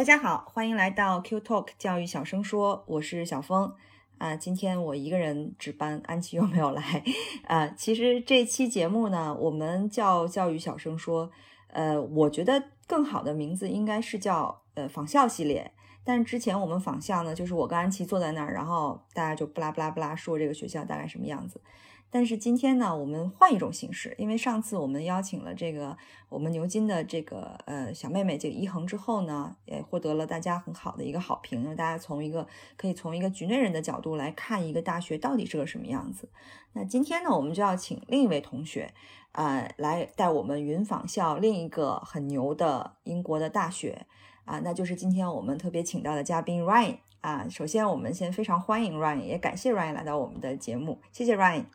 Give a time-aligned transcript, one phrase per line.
[0.00, 3.70] 大家好，欢迎来到 Q Talk 教育小声说，我是小峰
[4.16, 4.34] 啊。
[4.34, 7.04] 今天我一个人值班，安琪又没有来
[7.46, 7.68] 啊。
[7.76, 11.30] 其实这期节目呢，我们叫教育小声说，
[11.66, 15.70] 呃，我觉得更好的名字应该是叫呃仿效系列。
[16.02, 21.60] 但是之前我们仿效呢，就是我跟安琪坐在那儿，然后大家就不拉不拉不拉说这个学校大概什么样子。
[22.12, 25.96] 但是今天呢，我们换一种形式，因为上次我们邀请了这个
[26.28, 31.62] 我们牛津的这个呃小妹妹这个一恒之后呢，也获得了大家很好的一个好评。
[31.62, 32.46] 让大家从一个
[32.76, 36.28] 可以从一个局内人的角度来看一个大学到底是个什么样子。
[36.72, 38.92] 那今天呢，我们就要请另一位同学，
[39.32, 44.06] 呃，来带我们云访校另一个很牛的英国的大学
[44.44, 47.46] 啊，那就是今天我们特别请到的嘉宾 Ryan 啊。
[47.48, 51.66] 首先我们先非常欢迎 Ryan，也感谢 Ryan 来到我们的节目，谢谢 Ryan。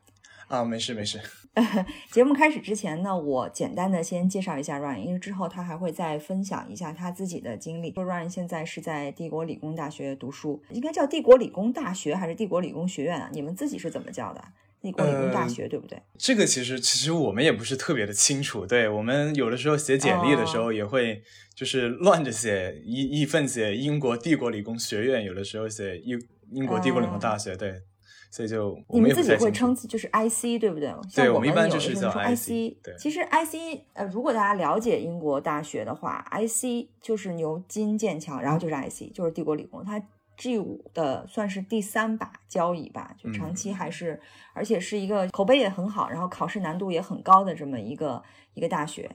[0.48, 1.20] 啊，没事没事。
[2.12, 7.94] 节目开始之前呢，我简单的先介绍一下 Ryan，因为之后他还会再分享一下他自己的经历。
[7.94, 13.30] 说 Ryan 现在是在帝国理工大学读书，应该叫帝国理工大学还是帝国理工学院啊？
[13.32, 14.44] 你们自己是怎么叫的？
[14.82, 16.00] 帝国理工大学对不对？
[16.18, 18.68] 这个其实其实我们也不是特别的清楚。
[18.68, 21.24] 对我们有的时候写简历的时候也会
[21.56, 27.82] 就是乱着写，一一份写英国帝国理工学院，有的时候写英英国帝国理工大学，对。
[28.36, 30.94] 所以就你们自己会称就是 IC 对不对？
[31.16, 32.76] 对，我们一般就是叫 IC。
[32.84, 40.04] 对，其实 IC 呃，如果大家了解英国大学的话，IC 就是牛津、剑桥，然后就是 IC，就是帝国理工，它
[40.36, 44.20] G 五的算是第三把交椅吧，就长期还是，
[44.52, 48.22] 而且是一个口碑也很好，然后考试难度也很高的这么一个
[48.54, 49.10] 一个大学。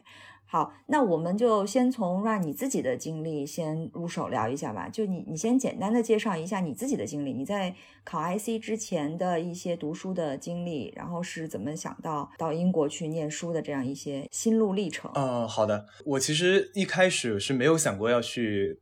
[0.53, 4.89] 好，那我们就先从让你自己的经历先入手聊一下吧。
[4.89, 7.73] 就你，你先简单的介绍一下你自己的经历，你在
[8.03, 15.09] 考 IC 之前的一些读书的经历，然后是怎么想到到英国去念书的这样一些心路历程。
[15.15, 15.87] 嗯，好的。
[16.05, 18.81] 我其实一开始是没有想过要去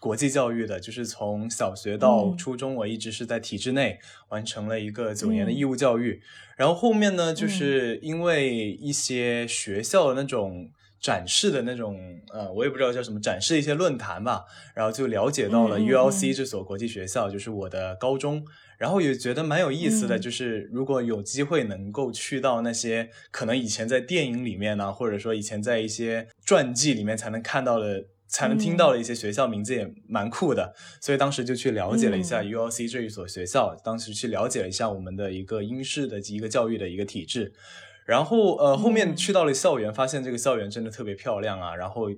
[0.00, 3.98] 国际教育的，就是从小学到初中，我一直是在体制内
[4.30, 6.22] 完成了一个九年的义务教育。
[6.56, 10.70] 然后后面呢，就是因为一些学校的那种。
[11.02, 11.98] 展示的那种，
[12.32, 18.44] 呃，我也不知道叫什么，展示一些论坛吧，然后就了解到了 ULC 这所国际学校，就是我的高中，
[18.78, 37.52] 然后也觉得蛮有意思的，就是如果有机会能够去到那些可能以前在电影里面呢，或者说以前在一些传记里面才能看到的、才能听到的一些学校名字也蛮酷的，所以当时就去了解了一下 ULC 这一所学校，当时去了解了一下我们的一个英式的一个教育的一个体制。
[38.04, 42.10] 然后呃，后面去到了校园，发现这个校园真的特别漂亮啊，然后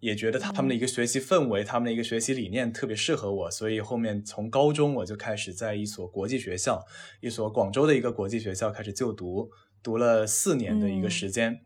[0.00, 6.84] 也觉得他他们的一个学习氛围，他们的一个学习理念特别适合我，所以后面从高中我就开始在一所国际学校，
[7.20, 9.50] 一所广州的一个国际学校开始就读，
[9.82, 11.60] 读了四年的一个时间。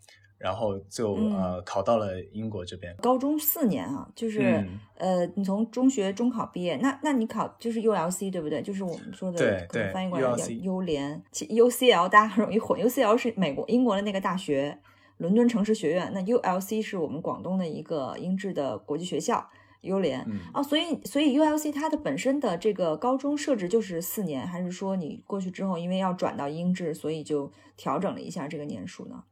[0.44, 4.62] 然后就呃考到了英国这边，高中四年啊，就是
[4.98, 8.60] 呃你从中学中考毕业，那那你考就是 ULC 对不对？
[8.60, 14.78] 就是我们说的可能翻译过来叫优联，UCL 大家很容易混，UCL 是美国英国的那个大学，
[15.16, 19.48] 伦敦城市学院，那 ULC 是我们广东的一个英制的国际学校，
[19.80, 20.20] 优联
[20.52, 29.24] 啊，所以所以 ULC 它的本身的这个高中设置就是四年，还是说你过去之后因为要转到英制，所以就调整了一下这个年数呢？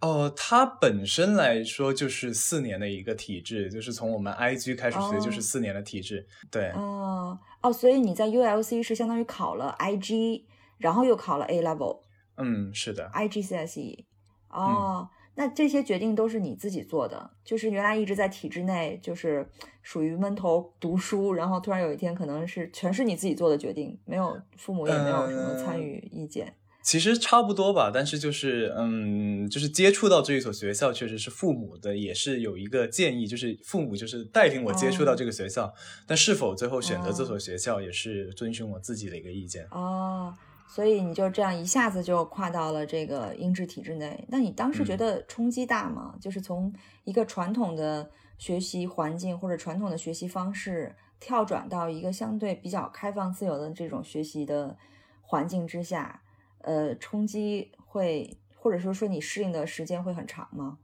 [0.00, 6.26] 哦，它本身来说就是四年的一个体制，就是从我们 IG 开始学就是四年的体制。
[6.50, 10.44] 对，哦哦，所以你在 ULC 是相当于考了 IG，
[10.78, 12.02] 然后又考了 A Level。
[12.36, 14.04] 嗯，是的，IGCSE。
[14.50, 19.48] 哦，那这些决定都是你自己做的，就是原来一直在体制内，就是
[19.82, 26.54] 属于闷头读书，然后突然有一天可能是全是你自己做的决定，没有父母也没有什么参与意见。
[26.88, 35.74] 其实差不多吧，但是就是，嗯，就是接触到这一所学校，确实是父母的也是有一个建议，就是父母就是带领我接触到这个学校，
[36.06, 39.66] 但是否最后选择这所学校，也是遵循我自己的一个意见。
[39.70, 40.34] 哦，
[40.66, 46.14] 所以你就这样一下子就跨到了这个英制体制内，那你当时觉得冲击大吗？
[46.18, 46.72] 就是从
[47.04, 48.08] 一个传统的
[48.38, 54.74] 学习环境或者传统的学习方式，跳转到一个相对比较开放自由的这种学习的
[55.20, 56.22] 环境之下。
[56.62, 60.78] 呃，冲击会，或者说说你适应的时间会很长吗？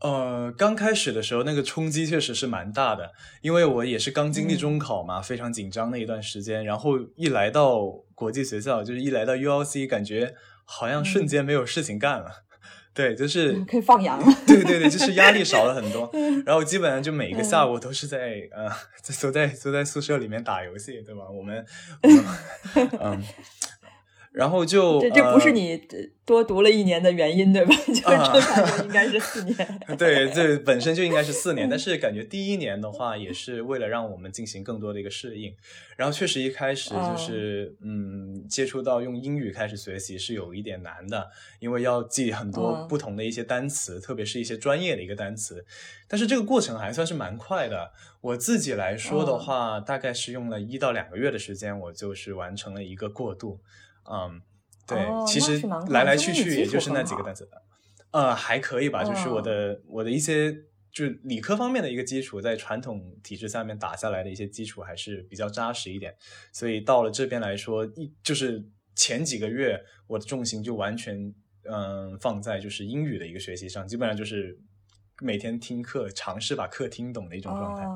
[0.00, 6.64] 呃，刚开始的时候，那个冲击确实是蛮大的，因为我也是刚经历中考嘛，非常紧张那一段时间。
[6.64, 7.86] 然后一来到
[8.16, 10.34] 国际学校，就是一来到 ULC，感觉
[10.64, 12.42] 好像瞬间没有事情干了。
[12.92, 14.26] 对，就是可以放羊了。
[14.44, 16.10] 对对对，就是压力少了很多。
[16.44, 18.68] 然后基本上就每一个下午都是在呃，
[19.02, 21.22] 坐在坐在宿舍里面打游戏，对吧？
[21.30, 21.64] 我们
[23.00, 23.22] 嗯。
[24.32, 25.78] 然后就这这不是你
[26.24, 27.74] 多读了一年的原因对吧？
[27.86, 29.56] 就是正常就应该是四年。
[29.98, 35.54] 对，这本身就应该是四年，但是感觉第一年的话也是为了让我们进行更多的一个适应。
[35.96, 41.30] 然后确实一开始就是嗯，接触到用英语开始学习是有一点难的，
[41.60, 45.66] 因为要记很多不同的一些单词，特别是一些专业的一个单词。
[46.08, 47.92] 但是这个过程还算是蛮快的。
[48.22, 53.60] 我自己来说的话，大概是用了一到两个月的时间，我就是完成了一个过渡。
[54.10, 54.42] 嗯，
[54.86, 57.48] 对，其实来来去去也就是那几个单词，
[58.10, 59.04] 呃，还可以吧。
[59.04, 60.52] 就是我的我的一些
[60.92, 66.14] 就是理科方面的一个基础，在传统体制下面打下来的一些基础还是比较扎实一点。
[66.52, 68.62] 所以到了这边来说，一就是
[68.94, 71.32] 前几个月我的重心就完全
[71.70, 74.58] 嗯放在就是英语的一个学习上，基本上就是
[75.20, 77.86] 每天听课，尝试把课听懂的一种状态。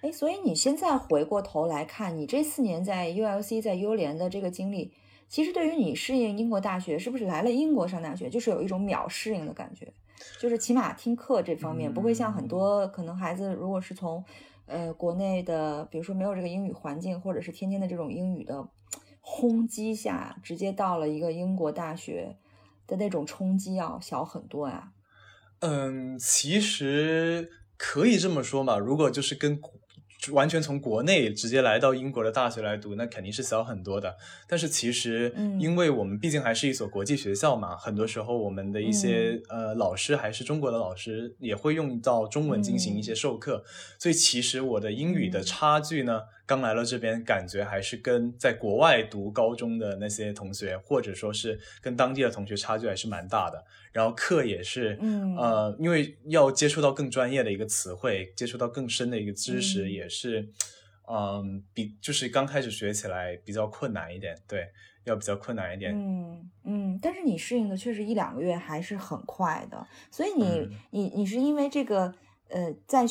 [0.00, 4.94] 哎，所以你现在回过头来看，你这四年在 ULC 在优联的这个经历。
[5.28, 9.92] 其实对于你适应英国大学，是不是来了英国上大学，就是有一种秒适应的感觉？
[10.40, 14.24] 就是起码听课这方面不会像很多可能孩子，如果是从
[14.66, 18.66] 呃国内的，比如说没有这个英语环境，或者是天天的这种英语的
[19.20, 22.36] 轰击下，直接到了一个英国大学
[22.86, 24.92] 的那种冲击要小很多呀。
[25.60, 29.60] 嗯，其实可以这么说嘛，如果就是跟。
[30.32, 34.16] 完全从国内直接来到英国的大学来读，那肯定是小很多的。
[34.46, 43.64] 但是其实，因为我们毕竟还是一所国际学校嘛，很多时候我们的一些呃老师还是中国的老师，也会用到中文进行一些授课。
[43.98, 53.64] 所以其实我的英语的差距呢，刚来到这边，感觉还是跟在国外读高中的那些同学，或者说是跟当地的同学差距还是蛮大的。
[53.92, 60.48] 然后课也是，嗯呃，因为要接触到更专业的一个词汇，接触到更深的一个知识，也是，
[61.10, 64.68] 嗯，比就是刚开始学起来比较困难一点，对，
[65.02, 65.92] 要比较困难一点。
[65.92, 72.14] 嗯嗯，但是你适应的确实一两个月还是很快的，所以你你你是因为这个。
[72.48, 73.04] 呃，在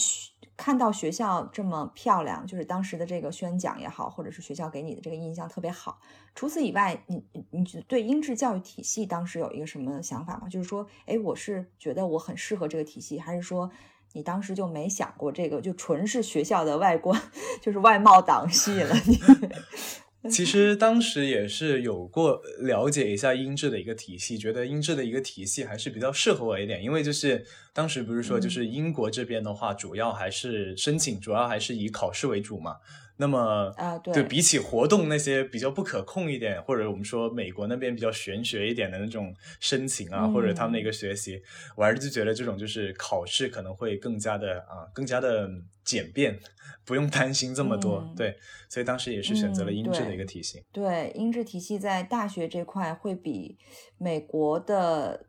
[0.57, 5.99] 看到学校这么漂亮，就是当时的这个宣讲也好，或者是学校给你的这个印象特别好。
[6.33, 7.21] 除此以外，你
[7.51, 10.47] 你对英制教育体系当时有一个什么想法吗？
[10.47, 13.69] 就是说，哎，我是觉得我很适合这个体系，还是说
[14.13, 17.21] 你当时就没想过这个，就纯是学校的外观，
[17.61, 19.19] 就是外貌党吸引了你？
[20.31, 32.77] 其实当时也是有过了解一下音质的一个体系，觉得音质的一个体系还是比较适合我一点，因为就是当时不是说就是英国这边的话，主要还是申请，主要还是以考试为主嘛。
[33.17, 41.41] 那么啊，对，比起活动那些比较不可控一点，或者我们说美国那边比较玄学一点的那种申请啊，或者他们的一个学习，
[41.77, 45.49] 我还是就觉得这种就是考试可能会更加的啊，更加的
[45.85, 46.37] 简便，
[46.83, 48.05] 不用担心这么多。
[48.17, 48.35] 对，
[48.67, 50.61] 所以当时也是选择了英制的一个体系。
[50.73, 53.57] 对，英制体系在大学这块会比
[53.97, 55.25] 美国的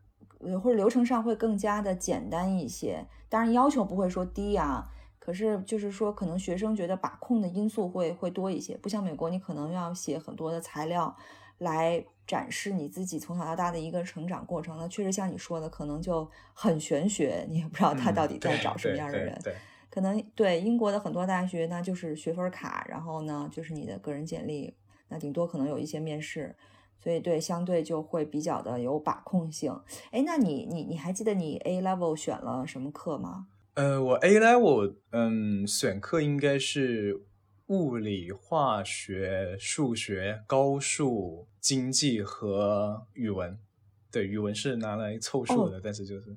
[0.61, 4.89] 或者流程上会更加的简单一些，当然要求不会说低啊。
[5.27, 11.13] 可是，就是说，可能学生觉得把控的因素会会多一些，不像美国，你可能要写很多的材料
[11.57, 14.77] 来展示你自己从小到大的一个成长过程。
[14.77, 19.37] 那确实像你说的，可能就很玄学，你也不知道他到底在找什么样的人。
[19.43, 19.53] 对，
[19.89, 24.73] 可能对英国的很多大学，那就是学分卡，然后呢，就是你的个人简历，
[25.09, 26.55] 那顶多可能有一些面试，
[27.03, 29.77] 所以对，相对就会比较的有把控性。
[30.11, 33.47] 哎，那你你你还记得你 A level 选了什么课吗？
[33.77, 37.21] 呃，我 A level，嗯，选课应该是
[37.67, 43.55] 物理、化学、数学、高数、经济和语文。
[44.11, 46.35] 对，语文是拿来凑数的，但是就是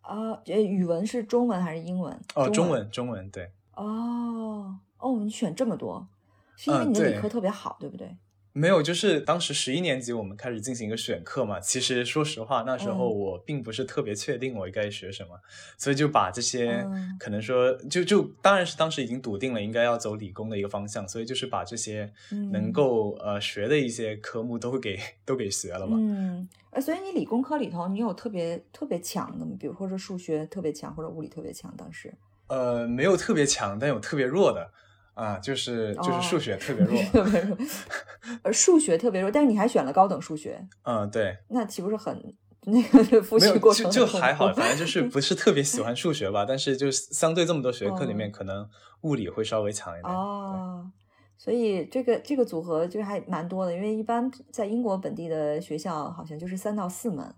[0.00, 2.20] 啊，呃，语文是中文还是英文？
[2.34, 3.52] 哦，中文，中文，对。
[3.76, 6.08] 哦，哦，你选这么多，
[6.56, 8.16] 是因为你的理科特别好，对不对？
[8.52, 11.60] 没有，就是当时十一年级我们开始进行一个选课嘛。
[11.60, 15.38] 其实说实话，那时候我并不是特别确定我应该学什么，
[15.76, 16.84] 所以就把这些
[17.20, 22.12] 可能说就就当然是当时已经笃定了应该要走理工的一个方向，所以就是把这些
[22.50, 25.96] 能够呃学的一些科目都给都给学了嘛。
[26.00, 29.52] 嗯，呃，所以你理工科里头你有特别特别强的吗？
[29.60, 31.72] 比如或者数学特别强或者物理特别强？
[31.76, 32.12] 当时
[32.48, 34.72] 呃没有特别强，但有特别弱的。
[35.18, 37.56] 啊，就是就是数学特别弱，特别弱，
[38.44, 42.34] 呃，数学特别弱，但是你还选了高等数学，嗯，对，那岂不是很
[42.66, 48.68] 那个复习过程就就还好，反正就是不是特别喜欢数学吧，但是就相对这么多学科里面，可能
[49.00, 50.14] 物理会稍微强一点。
[50.14, 50.88] 哦，
[51.36, 57.34] 所以这个这个组合就还蛮多的，因为一般在英国本地的学校好像就是三到四门。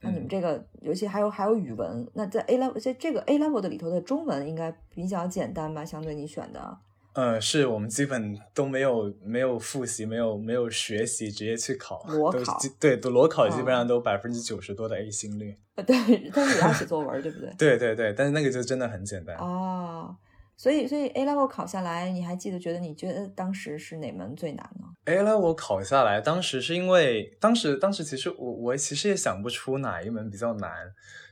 [0.00, 5.82] 那你们这个，尤其还有还有语文，那在 A level 在这个 A level 的里头的中文应该比较简单吧？
[5.82, 6.78] 相对你选的，
[7.14, 15.56] 呃，是我们基本都没有没有复习，没有没有学习，直接去考裸考，对，都裸考基本上都百分之九十多的 A 星率。
[15.86, 17.50] 对，但是也要写作文，对不对？
[17.58, 20.14] 对对对，但是那个就真的很简单哦。
[20.56, 22.58] 所以，所以 A level 考下来，你还记得？
[22.58, 30.70] 觉得你觉得当时是哪门最难呢？A level 考下来，当时是因为当时当时其实我我其实也想不出哪一门比较难，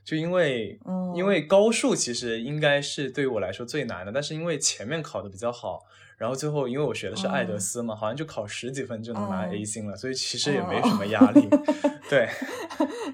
[0.05, 0.79] 就因为
[1.15, 5.81] 因为高数其实应该是对于我来说最难的，但是因为前面考的比较好，
[6.19, 11.49] 然后最后因为我学的是爱德思嘛，好像就考十几分就能拿 A 星了，所以其实也没什么压力。
[12.11, 12.29] 对，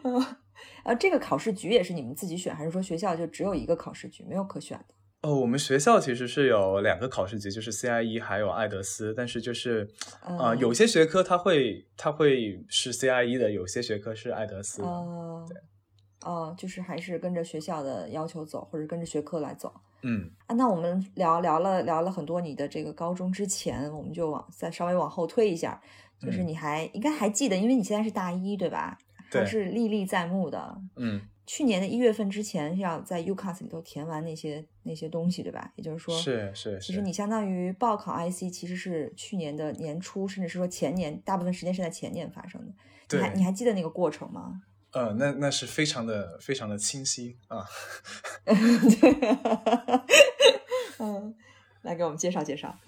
[0.85, 4.95] 呃，这个考试局也是你们自己选，还是说学校就只有一个考试局，没有可选的？
[5.21, 9.89] 哦，我们学校其实是有两个考试级，就是 CIE 还有爱德斯，但是就是
[10.23, 14.81] 啊，有些学科它会它会是 CIE 的，有些学科是爱德斯。
[14.83, 15.61] 哦，对，
[16.23, 19.75] 哦，就是还是跟着学校的要求走，或者跟着学科来走。
[20.03, 25.83] 嗯，啊，那我们聊聊了聊了很多你的这个高中之前，我们就往再稍微往后推一下，
[26.21, 28.97] 就是你还应该还记得，因为你现在是大一对吧？
[29.33, 30.81] 对，是历历在目的。
[30.95, 31.21] 嗯。
[31.49, 35.73] 去年的一月份之前要在 UCAS 里头填完那些那些东西，对吧？
[35.77, 36.79] 也就是说，是是。
[36.79, 42.73] 其实你相当于报考 IC，其实是去年的年初，甚至是说前年，大部分时间是在前年发生的。
[43.09, 43.19] 对。
[43.19, 44.61] 你还你还记得那个过程吗？
[44.93, 47.67] 呃，那那是非常的非常的清晰啊。
[50.99, 51.35] 嗯，
[51.81, 52.79] 来给我们介绍介绍。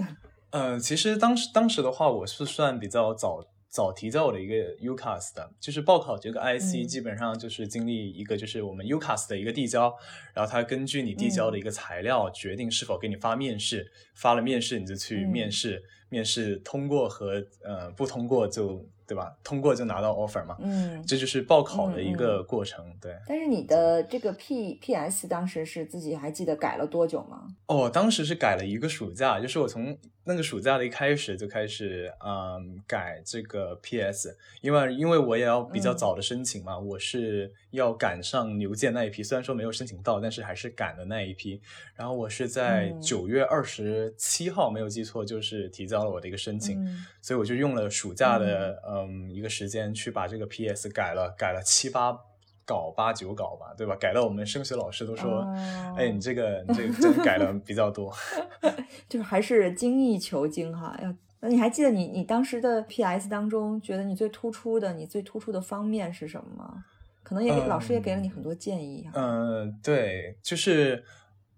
[0.50, 3.42] 呃，其实当时当时的话，我是算比较早。
[3.70, 9.96] 早提交我的一个 UCAS 的，就是报考这个 IC，基本上就是经历一个就是我们 UCAS 的一个递交，
[10.34, 18.84] 然后他根据你递交的一个材料，决定是否给你发面试，发了面试你就去面试，面试通过和呃不通过就。
[19.10, 19.36] 对吧？
[19.42, 23.12] 通过就拿到 offer 嘛，嗯，这就是报考的一个过程，对。
[23.26, 27.48] 但是你的这个 P P S 当时是自己还记得改了多久吗？
[27.66, 41.60] 哦，当时是改了一个暑假，就是我从那个暑假的一开始就开始，嗯，改这个 P S，因为因为我也要比较早的申请嘛，我是要赶上牛剑那一批，虽然说没有申请到，但是还是赶的那一批。
[41.96, 46.80] 然后我是在九月二十七号，没有记错，就是提交了我的一个申请，
[47.20, 49.00] 所以我就用了暑假的呃。
[49.00, 52.12] 嗯，一个时间去把这个 PS 改了，改了七八
[52.70, 53.96] 稿、八九稿吧，对吧？
[53.96, 55.42] 改到我们升学老师都说
[55.98, 58.12] ：“哎，你这个你这个真改的比较多。
[59.10, 60.96] ”就是还是精益求精哈。
[61.02, 66.84] 要那你还记得你你当时的 PS 当中，觉得你最突出的、你最突出的方面是什么吗？
[67.24, 69.08] 可能也老师也给了你很多建议。
[69.14, 71.02] 嗯，对，就是。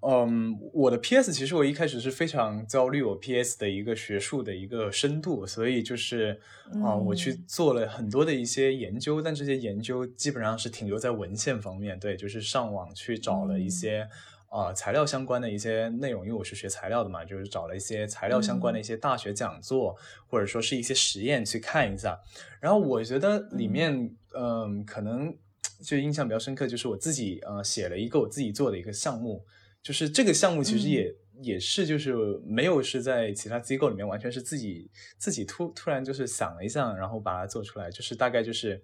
[0.05, 6.41] 嗯，我的 PS 其实我一开始是非常焦虑我 PS 的一个学术的一个深度，所以就是
[6.83, 14.09] 啊，我去做了很多的一些研究，但这些研究基本上是停留在文献方面，对，就是上网去找了一些
[14.49, 22.19] 啊材料相关的一些内容，因为我是学材料的嘛，就是找了一些材料相关的一些大学讲座，或者说是一些实验去看一下，
[22.59, 25.33] 然后我觉得里面嗯，可能
[25.81, 29.45] 就印象比较深刻，就是我自己呃写了一个我自己做的一个项目。
[29.83, 32.15] 就是这个项目其实也也是就是
[32.47, 37.91] 没有是在其他机构里面，完全是自己自己突突然就是想了一下，然后把它做出来。
[37.91, 38.81] 就是大概就是，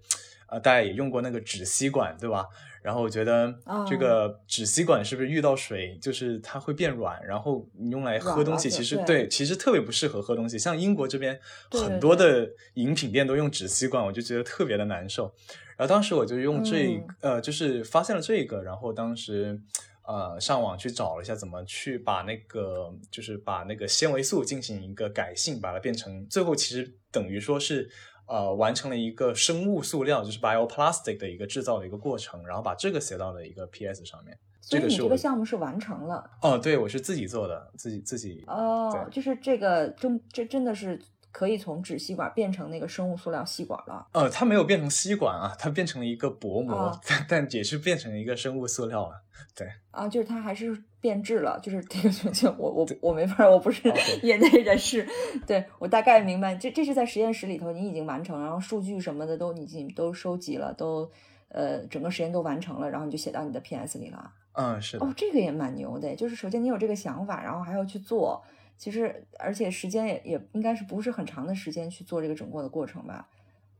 [0.49, 2.45] 呃，大家也用过那个纸吸管，对吧？
[2.81, 3.53] 然后我觉得
[3.87, 10.59] 这个纸吸管是不是遇到水就是它会变软，然后你用来喝东西，其实对，其实特别不适合喝东西。
[10.59, 11.39] 像英国这边
[11.71, 15.33] 很多的饮品店都用纸吸管，我就觉得特别的难受。
[15.77, 19.61] 然后当时我就用这呃，就是发现了这个，然后当时。
[20.09, 27.87] 呃，上网去找了一下怎么去把那个，就是把那个纤维素进行一个改性，把它变成最后其实等于说是
[28.25, 34.35] 呃完成了一个生物塑料，就是 bioplastic 的一个制造的一个过程，然后把这个写到了一个 PS 上面。
[34.61, 36.27] 所以你这个项目是完成了？
[36.41, 38.43] 哦，对，我是自己做的，自己自己。
[38.47, 40.99] 哦，就是这个真这真的是。
[41.31, 44.07] 可以从纸吸管变成那个生物塑料吸管了。
[44.13, 49.21] 呃，它没有变成吸管啊，它变成了一个薄膜，但但也是变成了一个生物塑料了。
[49.55, 53.81] 对啊，就是它还是变质了，就是这个就就我我我没法，我不是
[54.21, 55.07] 业内人士，
[55.47, 56.55] 对我大概明白。
[56.55, 61.09] 这这是在实验室里头，你已经完成，然后数据什么的都已经都收集了，都
[61.49, 64.31] 呃整个实验都完成了，然后你就写到你的 PS 里了。
[64.53, 68.43] 嗯，是哦，这个也蛮牛的，就是首先你有这个想法，然后还要去做。
[68.79, 73.27] 其实，而且时间也也应该是不是很长的时间去做这个整个的过程吧？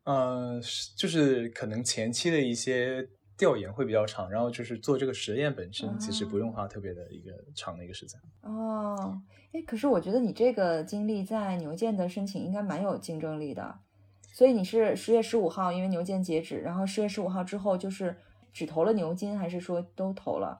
[0.04, 0.62] 嗯，
[0.98, 8.20] 就是可能前期的一些调研会比较长，然后就是做这个实验本身其实不用花特别的一个长的一个时间。
[8.42, 9.22] 哦，
[9.54, 13.80] 哎，可是我觉得你这个经历在牛剑的申请应该蛮有竞争力的，
[14.34, 18.18] 所以你是十月十五号，因为牛剑截止，然后十月十五号之后就是
[18.52, 20.60] 只投了牛津，还是说都投了？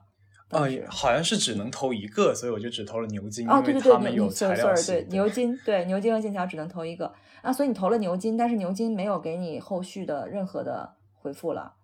[0.50, 11.74] 啊，好像是只能投一个，所以我就只投了牛津，哦，对对对，他们有材料对牛津，对牛津和剑桥只能投一个啊，所以你投了牛津，但是牛津没有给你后续的任何的回复了。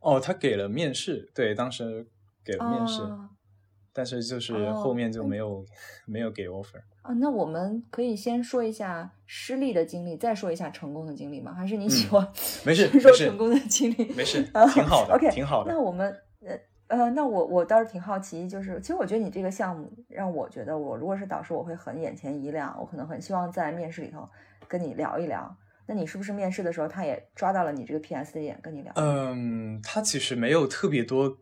[0.00, 2.06] 哦，他给了面试，对，当时
[2.42, 3.02] 给了面试，
[3.92, 5.64] 但是就是后面就没有
[6.06, 7.12] 没有给 offer 啊。
[7.14, 11.52] 那我们可以先说一下失利的经历，再说一下成功的经历吗？
[11.52, 12.26] 还是你喜欢
[12.64, 14.12] 没事 说成功的经历？
[14.14, 15.70] 没事，挺好的，OK，挺好的。
[15.70, 16.58] 那我们呃。
[16.96, 24.28] 呃，那我我倒是挺好奇，就是其实我觉得你这个项目让我觉得，我如果是导师，我会很眼前一亮，我可能很希望在面试里头
[24.68, 25.54] 跟你聊一聊。
[25.86, 28.92] 那你是不是面试的时候，他也抓到了你这个 PS 的点，跟你聊？
[28.96, 31.36] 嗯，他其实没有特别多，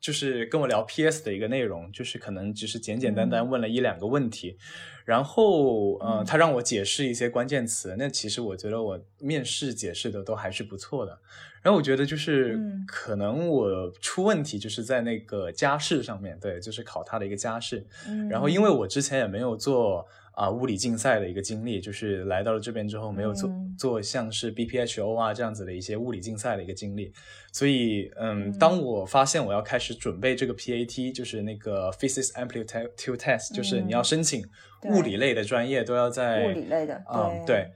[0.00, 4.56] 就是跟我聊 PS 的一个内容，就是可能只是简简单单问了一两个问题，
[5.04, 7.94] 然后呃，他让我解释一些关键词。
[7.98, 11.18] 那其实我觉得我面试解释的都还是不错的。
[11.62, 17.86] 然后我觉得就是可能我出问题就是在那个家事上面对，就是考他的一个家事。
[18.30, 27.12] 然后因为我之前也没有做啊物理竞赛的一个经历，就是来到了这边之后没有做做像是 BPHO 啊这样子的一些物理竞赛的一个经历，
[27.52, 34.44] 所以嗯，当我发现我要开始准备这个 PAT，就是那个 Physics Amplitude Test，就是你要申请
[34.84, 37.70] 物理类的专业都要在物理类的，嗯对。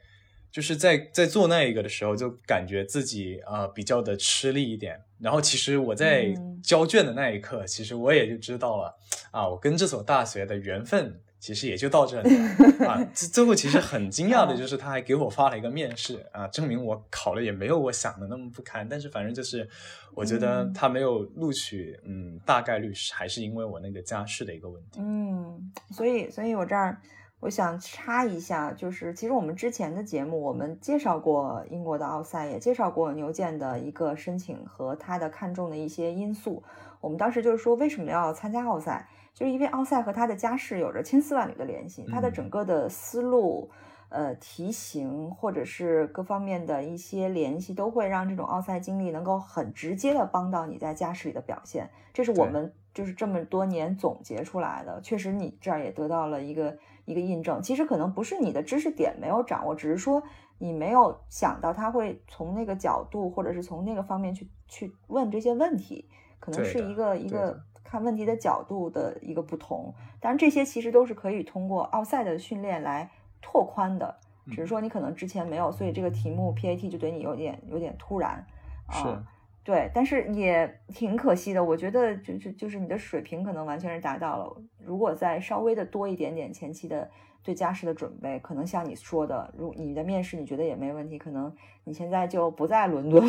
[0.53, 4.97] 就是在在做那一个的时候，就感觉自己啊比较的吃力一点。
[5.19, 6.33] 然后其实我在
[6.63, 8.97] 交卷的那一刻，其实我也就知道了
[9.33, 13.05] 啊，我跟这所大学的缘分其实也就到这里了 啊。
[13.13, 18.89] 最后其实很惊讶的就是，他还给我发了一个面试啊，证明我考的也没有我想的那么不堪。
[18.89, 19.69] 但是反正就是
[20.15, 25.01] 我觉得他没有录取，嗯，大概率是还是因为我那个家世的一个问题。
[25.03, 26.99] 嗯，所以所以我这儿。
[27.41, 36.63] 我想插一下，就是其实我们之前的节目，我们介绍过英国的奥赛，也介绍过牛剑的一个申请和他的看重的一些因素。
[37.03, 43.69] 我们当时就是说，为什么要参加奥赛，就是因为奥赛和他的家世有着千丝万缕的联系，他的整个的思路、
[44.09, 51.91] 呃题型或者是各方面的一些联系，都会让这种奥赛经历能够很直接的帮到你在家世里的表现。
[52.13, 56.79] 这是我们就是这么多年总结出来的，确实你这儿也得到了一个。
[57.07, 60.23] 一个印证，其实可能不是你的知识点没有掌握，只是说
[60.57, 66.09] 你没有想到他会从那个角度，或者是从那个方面去去问这些问题，
[66.41, 69.95] 可能是一个一个看问题的角度的一个不同。
[70.19, 74.17] 当然，这些其实都是可以通过奥赛的训练来拓宽的，
[74.47, 78.45] 只是说你可能之前没有，所以这个题目 PAT 就对你有点有点突然
[78.87, 79.25] 啊。
[79.63, 81.65] 对，但是也挺可惜的。
[81.65, 84.63] 我觉得就是就是你的水平可能完全是达到了。
[84.79, 87.11] 如果再稍微的多一点点前期的
[87.45, 91.55] 对家试的准备，可能像你说的，如你的面试你觉得也没问题，可能
[91.85, 93.23] 你现在就不在伦敦，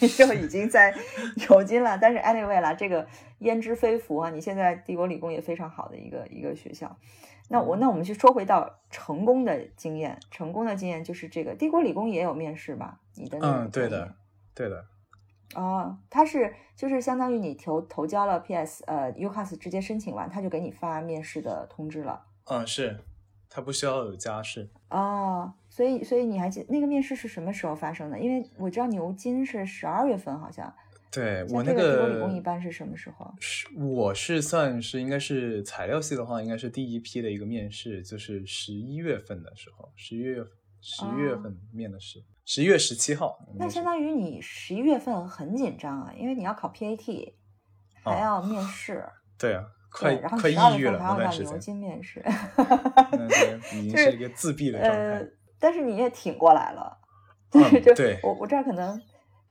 [0.00, 0.94] 你就已经在
[1.48, 1.96] 牛津了。
[1.96, 3.06] 但是 anyway 啦，这个
[3.38, 4.28] 焉知非福啊！
[4.30, 6.96] 你现在帝国理工也非常好的一个一个学校。
[7.48, 13.00] 那我那我们去说回到成功的经验，成功的经验就是这个帝国理工也有面试吧？
[13.14, 14.14] 你的嗯，对的，
[14.54, 14.84] 对的。
[15.54, 22.24] 哦，他是就是相当于你投投交了 PS，呃，UCAS 直接申请完，他就给你发面试的通知了。
[22.46, 22.98] 嗯，是，
[23.54, 24.66] 他不需要有家试。
[24.88, 28.18] 哦，所以所以你还记那个面试是什么时候发生的？
[28.18, 30.72] 因为我知道牛津是十二月份，好像。
[31.10, 33.30] 对我那个理工一般是什么时候？
[33.38, 40.42] 是我是算是应该是材料系的话，应该是第一批的一个面试，就是十一月份的时候，十一月
[40.80, 42.24] 十一月份面的试。
[42.46, 47.34] 十一月十七号，那相当于你十一月份很紧张啊，因为你要考 PAT，
[48.02, 49.04] 还要面试。
[49.38, 52.24] 对啊，快快抑郁了还要到牛津面试，
[53.76, 55.26] 已经是一个自闭的状态。
[55.58, 56.98] 但是你也挺过来了，
[57.84, 59.00] 就对我我这儿可能。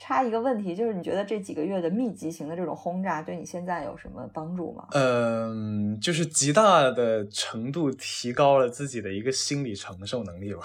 [0.04, 4.88] 插一个问题，就是你觉得这几个月的密集型的这种轰炸，对你现在有什么帮助吗？
[4.94, 10.62] 嗯，就是极大的程度提高了自己的一个心理承受能力吧，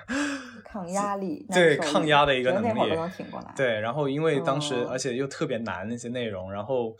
[0.62, 3.50] 抗压力，对抗压的一个能力，那会儿都能挺过来。
[3.56, 6.94] 对，然后因为当时而且又特别难那些内容，然后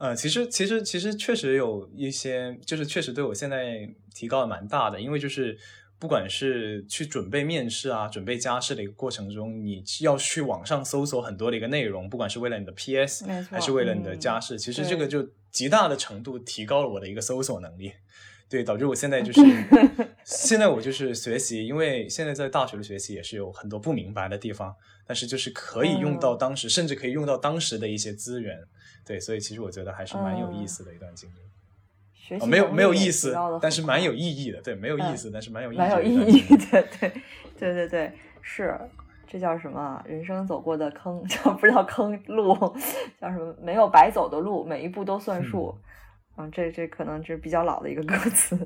[0.00, 5.56] 呃，其实其实其实确实有一些，就是确实对我现在提高的蛮大的，因为就是。
[6.00, 17.92] 不管是去准备面试啊，准备家试的一个过程中，你要去网上搜索很多的一个内容，不管是为了你的 PS，还是为了你的家试，其实这个就极大的程度提高了我的一个搜索能力。
[18.50, 19.40] 对，导致我现在就是
[20.24, 24.74] 现在我就是学习，因为现在在大学的学习也是有很多不明白的地方，
[25.06, 28.58] 但是就是可以用到当时，甚至可以用到当时的一些资源。
[29.06, 31.34] 对，所以其实我觉得还是蛮有意思的一段经历。
[32.12, 34.60] 学习没有没有意思但是蛮有意义的。
[34.62, 36.56] 对，没有意嗯思，但是蛮有意义蛮有意义。
[36.56, 37.12] 的，对，
[37.58, 38.78] 对对对，是，
[39.26, 40.02] 这叫什么？
[40.06, 42.54] 人生走过的坑， 叫不知道坑路，
[43.20, 43.54] 叫什么？
[43.62, 45.72] 没有白走的路，每一步都算数。
[45.76, 45.82] 嗯，
[46.48, 48.56] 这这可能是比较老的一个歌词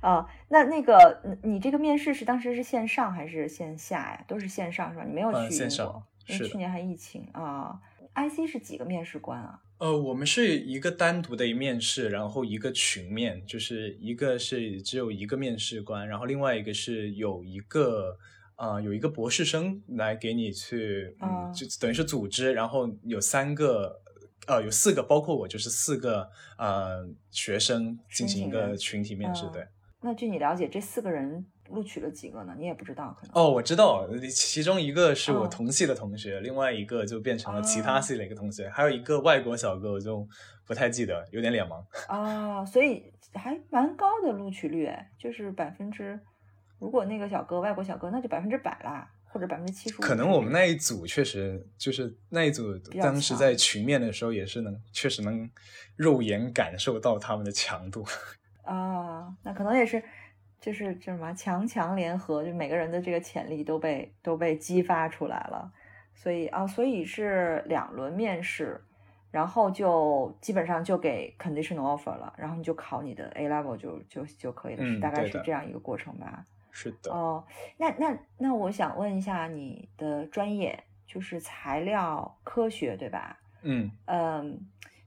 [0.00, 0.26] 啊。
[0.48, 4.24] 那那个，你你这个面试是当时是线上还是线下呀？
[4.28, 5.04] 都是线上是吧？
[5.06, 7.80] 你没有呃去英国线上，因为是去年还疫情啊。
[8.14, 9.58] IC 是几个面试官啊？
[9.78, 18.18] 呃，我们是一个单独的一面试，然后一个群面，就是一个是只有一个面试官，然后另外一个是有一个
[18.56, 24.03] 呃有一个博士生来给你去，哦嗯，就等于是组织，然后有三个。
[24.46, 26.28] 呃，有四个，包括我，就是四个
[26.58, 29.66] 呃学生进行一个群体面试，嗯对。
[30.00, 32.54] 那据你了解，这四个人录取了几个呢？
[32.58, 33.32] 你也不知道，可能。
[33.34, 40.28] 哦，我知道，其中一个是我哦同系的同学，另外一个就变成了其他哦系的一个同学，还有一个外国小哥，我就
[40.66, 41.82] 不太记得，有点脸盲。
[42.06, 46.20] 啊，所以还蛮高的录取率，哎，就是百分之，
[46.78, 50.00] 如果那个小哥外国小哥，那就百分之百啦，或者百分之七十五。
[50.00, 55.50] 可能我们那一组确实就是那一组，当时在群面的时候也是能，确实能
[55.96, 58.06] 肉眼感受到他们的强度。
[58.62, 60.00] 啊，那可能也是，
[60.60, 65.70] 就是这什么强强联合，就每个人的这个潜力都被都被激发出来了，
[66.14, 68.80] 所以啊，所以是两轮面试，
[69.32, 76.44] 然后就基本上就给 conditional offer 了，然后你就考你的 A level 就就就可以了，大概是这样一个过程吧。
[76.76, 77.46] 是的，哦，
[77.78, 83.38] 那那那我想问一下你的专业就是材料科学对吧？
[83.62, 84.58] 嗯，嗯，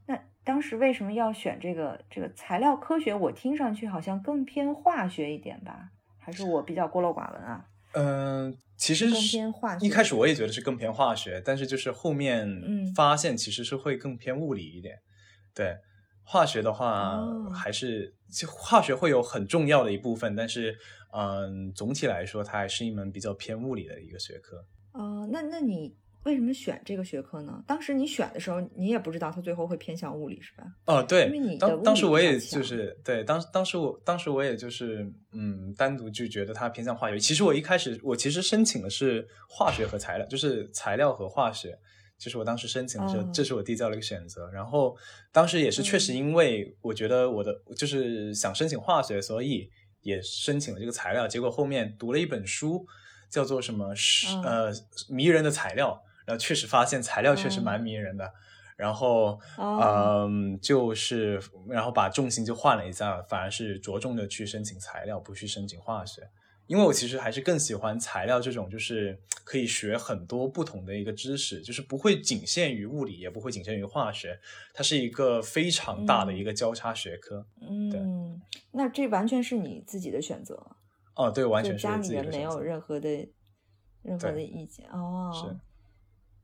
[0.06, 3.13] 那当时为什么要选这个这个材料科学？
[3.13, 5.89] 我听上去好像更偏化学一点吧？
[6.17, 7.65] 还是我比较孤陋寡闻啊？
[7.93, 14.97] 嗯、其实更是偏化学一开始我也觉得是更偏化学，但是就是后面嗯发现其实是会更偏物理一点。
[15.53, 15.75] 对，
[16.30, 20.78] 化学的话哦还是就化学会有很重要的一部分，但是
[21.13, 24.58] 嗯，总体来说它还是一门比较偏物理的一个学科。
[24.92, 27.63] 哦，那那你为什么选这个学科呢？
[27.66, 30.66] 当时你选的时候，你也不知道它最后会偏向物理是吧？
[30.84, 37.18] 哦，对因为你，的当当时我也就是对，当当时我当时我也就是嗯，单独就觉得它偏向化学。
[37.18, 41.80] 其实我一开始我其实申请的是化学和材料，就是材料和化学。
[42.17, 44.49] 就是我当时申请的时候，哦这是我递交了一个选择。
[44.51, 44.97] 然后
[45.32, 49.69] 当时也是确实嗯因为我觉得我的就是想申请化学，所以
[50.01, 51.27] 也申请了这个材料。
[51.27, 52.86] 结果后面读了一本书，
[53.30, 54.73] 叫做什么是嗯呃
[55.10, 58.34] 迷人的材料，然后确实发现材料确实嗯蛮迷人的。
[58.77, 66.30] 然后，哦嗯，就是，然后把重心就换了一下，反而是着重的去申请材料，不去申请化学，
[66.67, 74.39] 因为我其实还是更喜欢材料这种，就是可以学很多不同的一个知识，就是不会仅限于物理，也不会仅限于化学，
[74.73, 77.45] 它是一个非常大的一个交叉学科。
[77.62, 80.75] 嗯，那这完全是你自己的选择，
[81.15, 82.56] 哦，对，完全是我自己家里人没的选择。
[82.56, 83.30] 有任何的
[84.03, 85.32] 任何的意见哦。
[85.34, 85.58] 是，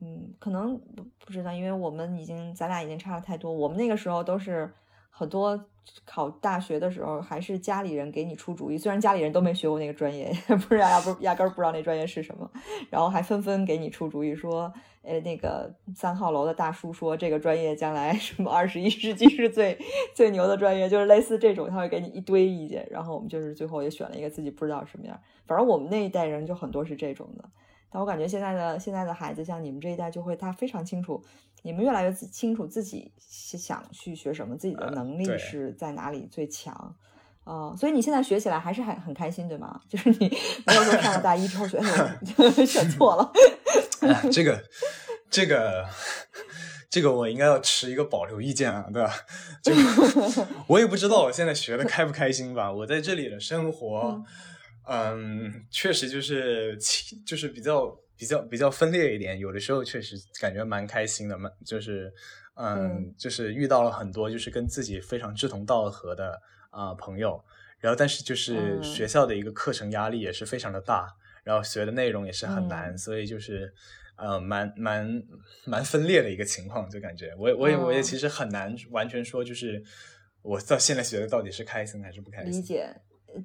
[0.06, 3.54] 嗯，可能不不知道，因为我们已经咱俩已经差了太多。
[3.54, 4.74] 我们那个时候都是
[5.16, 5.64] 很多
[6.06, 10.34] 考大学的时候，还是家里人给你出主意，虽然家里人都没学过那个专业，
[10.68, 12.50] 不是压不压根儿不知道那专业是什么，
[12.90, 14.74] 然后还纷纷给你出主意说，
[15.04, 19.78] 呃，那个三号楼的大叔说这个专业将来什么二十一世纪是最
[20.16, 27.44] 最牛的专业，就是类似这种，他会给你一堆意见，然后我们就是最后也选了一个自己不知道什么样，反正我们那一代人就很多是这种的。
[27.94, 31.24] 但我感觉现在的现在的孩子，像你们这一代，就会他非常清楚，
[31.62, 36.96] 你们越来越自清楚自己是想去学什么，自己的呃能力是在哪里最强。
[37.44, 39.82] 啊、所以你现在学起来还是很很开心，对吗？
[39.90, 40.30] 就是你
[40.66, 43.32] 没有说上了大一之后觉得哎呦 选错了，
[44.00, 44.64] 哎，这个，
[45.30, 45.86] 这个，
[46.90, 49.14] 这个我应该要持一个保留意见啊，对吧？
[49.62, 52.72] 这个 我也不知道我现在学的开不开心吧。
[52.72, 54.24] 我在这里的生活，
[54.86, 62.14] 嗯，确实就是其就是比较比较比较分裂一点，有的时候确实感觉蛮开心的，蛮就是
[62.56, 63.16] 嗯，嗯。
[63.18, 67.44] 就是遇到了很多就是跟自己非常志同道合的啊、朋友，
[67.80, 68.84] 然后但是就是嗯。
[68.84, 71.08] 学校的一个课程压力也是非常的大，
[71.44, 72.98] 然后学的内容也是很难，嗯。
[72.98, 73.74] 所以就是
[74.16, 75.24] 呃蛮蛮
[75.66, 77.34] 蛮分裂的一个情况，就感觉。
[77.38, 78.02] 我也我也我也哦。
[78.02, 79.82] 其实很难完全说就是
[80.42, 82.52] 我到现在学的到底是开心还是不开心。
[82.52, 82.94] 理解。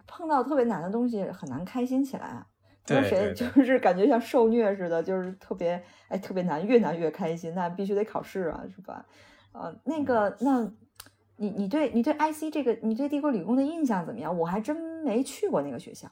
[0.06, 2.44] 碰到特别难的东西很难开心起来。
[2.84, 9.04] 对说谁就是感觉像受虐似的，就是特别哎特别难，越难越开心，那必须得考试啊，是吧？
[9.52, 10.70] 呃，那个那。
[11.40, 14.36] 你你对你对 IC 这个你对帝国理工的印象怎么样？
[14.36, 16.10] 我还真没去过那个学校，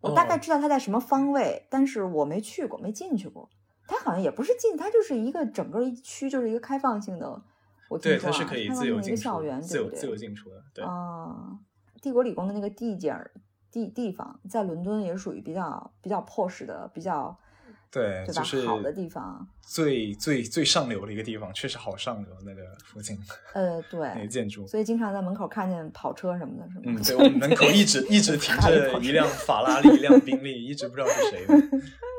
[0.00, 3.48] 我大概哦知道它在什么方位，但是我没去过，没进去过。
[3.86, 7.40] 它好像也不是进，它就是一个整个一区，就是一个开放性的
[7.88, 10.56] 我对，它是可以自由进出，自由自由进出的。
[10.74, 11.56] 对啊，
[12.00, 13.30] 帝国理工的那个地界儿
[13.70, 17.38] 地地方，在伦敦也属于比较比较 posh 的，比较。
[17.90, 22.30] 对，就是好的地方，最最最上流的一个地方，确实好上流。
[22.44, 23.18] 那个附近，
[23.54, 26.82] 呃，对，那个建筑，所以经常在门口看见跑车什么的，是吗？
[26.84, 31.54] 嗯，对， 我们门口一直一直停着一辆法拉利，一辆宾利，一直不知道是谁的。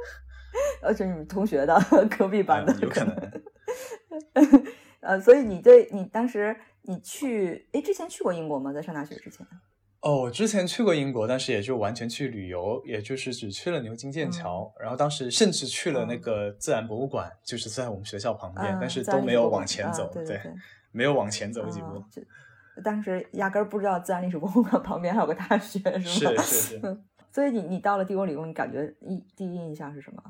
[0.82, 1.80] 而且你们同学的
[2.18, 3.32] 隔壁班的，有可能。
[5.02, 6.60] 呃，所以你对你当时
[6.90, 8.74] 你去，哎，之前去过英国吗？
[8.74, 9.46] 在上大学之前？
[10.02, 20.42] 哦，我之前去过英国，但是也就完全去旅游，也就是只去了牛津、剑桥，然后当时甚至去了那个自然博物馆，就是在我们学校旁边，但是都没有往前走，对，
[20.92, 22.04] 没有往前走几步。
[22.84, 26.42] 当时压根儿不知道自然历史博物馆旁边还有个大学，是吗？
[26.42, 26.98] 是是是。
[27.32, 30.24] 所以你你到了帝国理工，你感觉一第一印象是什么？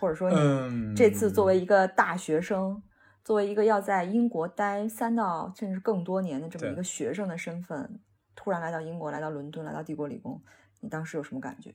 [0.00, 2.82] 或者说你这次作为一个大学生，
[3.24, 8.00] 作为一个要在英国待三到甚至更多年的这么一个学生的身份？
[8.34, 10.42] 突然来到英国，来到伦敦，来到帝国理工，
[10.80, 11.72] 你当时有什么感觉？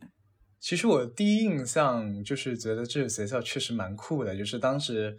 [0.59, 5.15] 其实我第一印象就是觉得这个学校确实蛮酷的，就是当时，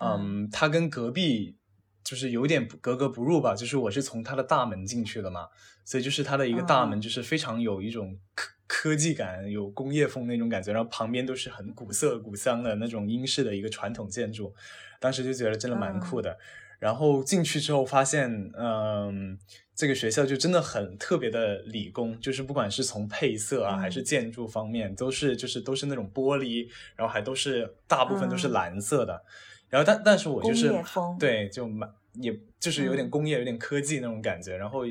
[0.00, 1.56] 嗯，它跟隔壁
[2.02, 3.54] 就是有点格格不入吧。
[3.54, 5.46] 就是我是从它的大门进去的嘛，
[5.84, 14.52] 所以就是它的一个大门就是非常有一种科科技感，有工业风那种感觉，然后旁边都是很古色古香的那种英式的一个传统建筑，
[15.02, 16.38] 当时就觉得真的蛮酷的。
[16.78, 19.36] 然后进去之后发现，嗯。
[19.74, 29.24] 这个学校就真的很特别的理工，就是不管是从配色啊，还是建筑方面，都是就是都是那种玻璃，然后还都是大部分都是蓝色的。
[29.70, 30.70] 然后但但是我就是
[31.18, 34.54] 对，就蛮也就是有点工业、有点科技那种感觉。
[34.54, 34.84] 然后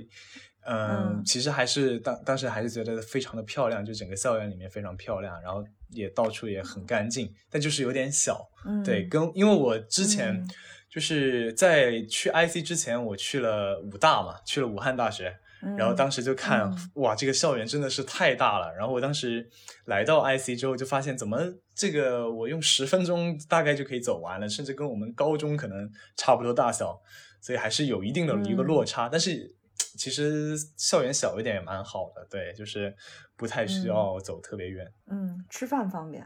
[0.65, 8.50] 嗯，其实还是当当时还是觉得非常的漂亮，就整个校园里面非常漂亮，然后也到处也很干净，但就是有点小。
[8.86, 10.45] 对，跟因为我之前。
[10.93, 15.34] 就是在去 IC 之前，我去了武大嘛，去了武汉大学，
[15.78, 18.76] 然后当时就看，哇，这个校园真的是太大了。
[18.76, 19.50] 然后我当时
[19.86, 21.39] 来到 IC 之后，就发现怎么
[21.74, 27.02] 这个我用十分钟大概就可以走完了，甚至跟我们高中可能差不多大小，
[27.39, 29.08] 所以还是有一定的一个落差。
[29.08, 29.56] 但是
[29.97, 32.95] 其实校园小一点也蛮好的，对，就是
[33.36, 34.91] 不太需要走特别远。
[35.08, 36.23] 嗯，吃饭方便。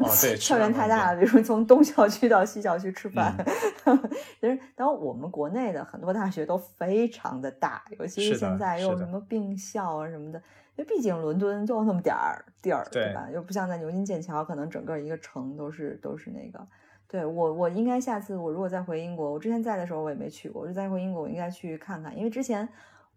[0.00, 3.36] 哦， 对，校园太大了，比如从东校区到西校区吃饭。
[4.40, 10.38] 其实，当我们国内的很多大学都非常的大，尤其是现在又什么并校啊什么的，
[10.76, 13.28] 因为毕竟伦敦就那么点儿地儿，对吧？
[13.30, 16.66] 又不像在牛津、剑桥，可能整个一个城都是都是那个。
[17.06, 22.66] 对我，我应该下次我如果再回英国，我之前在的时候我也没去过，我就再回英国，我应该去看看，因为之前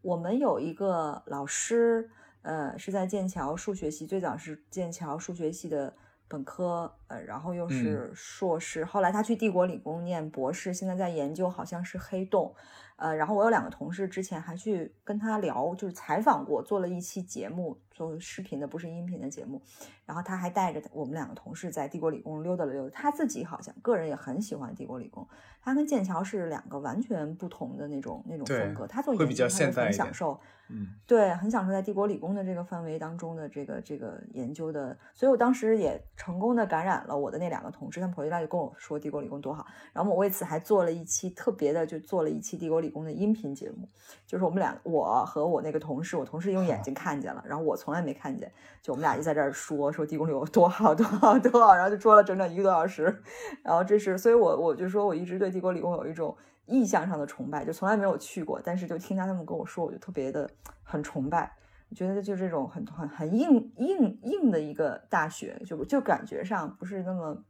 [0.01, 2.09] 我们有一个老师，
[2.41, 5.93] 呃，是在剑桥数学系，最早是剑桥数学系的。
[6.31, 12.55] 本科，呃，然后又是硕士，后来他去帝国理工念博士，现在在研究好像是黑洞。
[12.95, 19.59] 呃，然后我有两个同事，之前还去跟他聊，就是采访过，做了一期节目，做视频的，不是音频的节目。
[20.05, 25.27] 然后他还带着我们两个同事在帝国理工溜达了溜达，他自己好像个人也很喜欢帝国理工。
[25.63, 30.39] 他跟剑桥是两个完全不同的那种那种风格，他做研究他很享受，
[30.71, 34.95] 嗯，对，很享受在帝国理工的这个氛围当中的这个这个研究的。
[35.15, 39.65] 所以我当时也成功的感染了我的那两个同事，他们回来就跟我说帝国理工多好。
[39.91, 42.91] 然后我为此还做了一期特别的，就做了一期帝国理。
[42.91, 43.87] 工的音频节目，
[44.27, 53.23] 就是我们俩，我和我那个同事，我同事用眼睛看见了，然后我从来没看见，就我们俩就在这儿说说地宫里有多好多好多好，然后就说了整整一个多小时，
[53.63, 56.35] 然后这是，所以我我就说我一直对帝国理工有一种
[56.71, 60.49] 意向上的崇拜，就从来没有去过，但是就听他们跟我说，我就特别的
[60.81, 61.51] 很崇拜，
[61.93, 67.43] 觉得就这种很很很硬硬硬的一个大学，就就感觉上不是那么，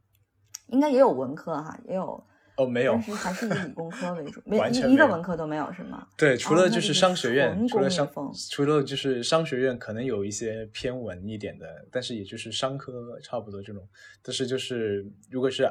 [0.68, 2.22] 应该也有文科哈，也有。
[2.58, 6.06] 哦，没有，但是还是以理工科为主，没 一一个文科都没有，是吗？
[6.18, 8.08] 对，除了就是商学院，除了商，
[8.52, 13.88] 除了就是商学院，可能有一些偏文一点的，但是也就是商科差不多这种。
[14.22, 15.64] 但是就是如果是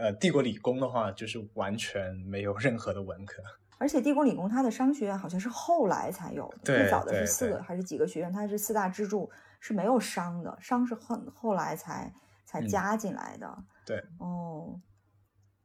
[0.00, 3.42] 呃帝国理工的话，就是完全没有任何的文科。
[3.78, 8.32] 而且帝国理工它的商学院好像是后来才有的，最早的是四个还是几个学院？
[8.32, 12.12] 它是四大支柱是没有商的，商是很后来才
[12.44, 13.64] 才加进来的。
[13.86, 14.80] 对，哦。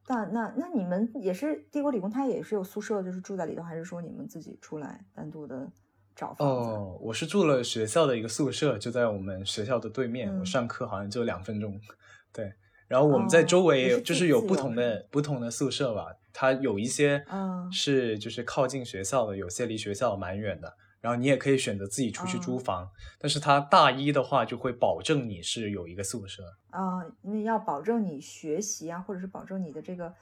[0.08, 5.68] 但那那你们也是帝国理工，它也是有宿舍，就是住在里头，还是说你们自己出来单独的
[6.14, 6.70] 找房子？
[6.70, 10.32] 哦，我是住了学校的一个宿舍，就在我们学校的对面。
[10.38, 11.78] 我上课好像就两分钟。
[12.32, 12.52] 对，
[12.88, 17.24] 然后我们在周围就是有不同的不同的宿舍吧，它有一些
[17.72, 20.76] 是就是靠近学校的，有些离学校蛮远的。
[20.98, 30.12] 然后你也可以选择自己出去租房，但是他大一的话就会保证你是有一个宿舍啊，因为要保证你学习啊，或者是保证你的这个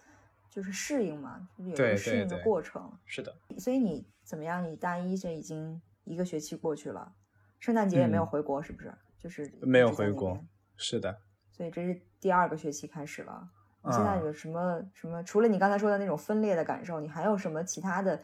[0.51, 2.93] 就是适应嘛，有个适应的对对过程。
[3.07, 4.71] 是的，所以你怎么样？
[4.71, 7.15] 你大一这已经一个学期过去了，
[7.61, 8.93] 圣诞节也没有嗯回国，是不是？
[9.19, 10.39] 就是没有回国
[10.77, 11.19] 是的。
[11.55, 13.49] 所以这是第二个学期开始了。
[13.83, 15.23] 你现在嗯有什么、什么？
[15.23, 18.21] 除了你刚才说的那种分裂的感受，你还有什么其他的？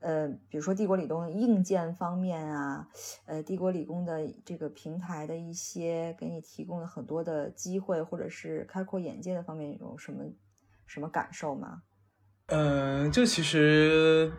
[0.00, 2.88] 呃，比如说帝国理工硬件方面啊，
[3.24, 10.24] 呃，帝国理工的这个平台的一些给你提供了很多的机会，或者是开阔眼界的方面，有什么
[10.86, 11.82] 什么感受吗？
[12.46, 14.32] 嗯，就其实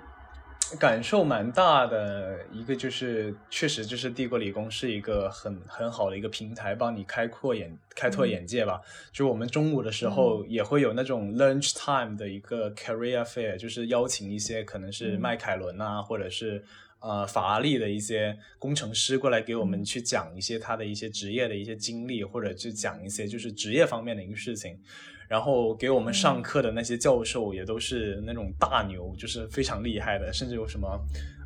[0.79, 2.39] 感受蛮大的。
[2.51, 8.81] 一个就是，确实就是帝国理工是一个很很好的一个平台，帮你开阔眼开拓嗯眼界吧。
[9.11, 16.63] 就我们中午的时候也会有那种 lunch time 的一个 career fair，就是邀请一些可能是嗯迈凯伦啊，或者是。
[17.03, 24.79] 呃，法拉利的一些工程师过来给我们嗯去讲一些他的一些职业的一些经历，或者去讲一些就是职业方面的一个事情。
[25.27, 30.87] 然后给我们上嗯课的那些教授也都是那种大牛，就是非常厉害的，甚至有什么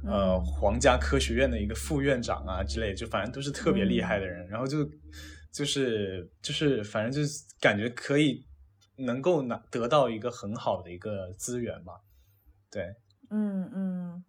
[0.06, 4.48] 呃嗯皇家科学院的一个副院长啊之类，就反正都是特别厉害的人。
[4.48, 4.84] 然后就
[5.54, 8.46] 就是就是反正就是感觉可以
[8.98, 11.94] 能够拿得到一个很好的一个资源吧。
[12.70, 12.84] 对，
[13.30, 14.24] 嗯嗯，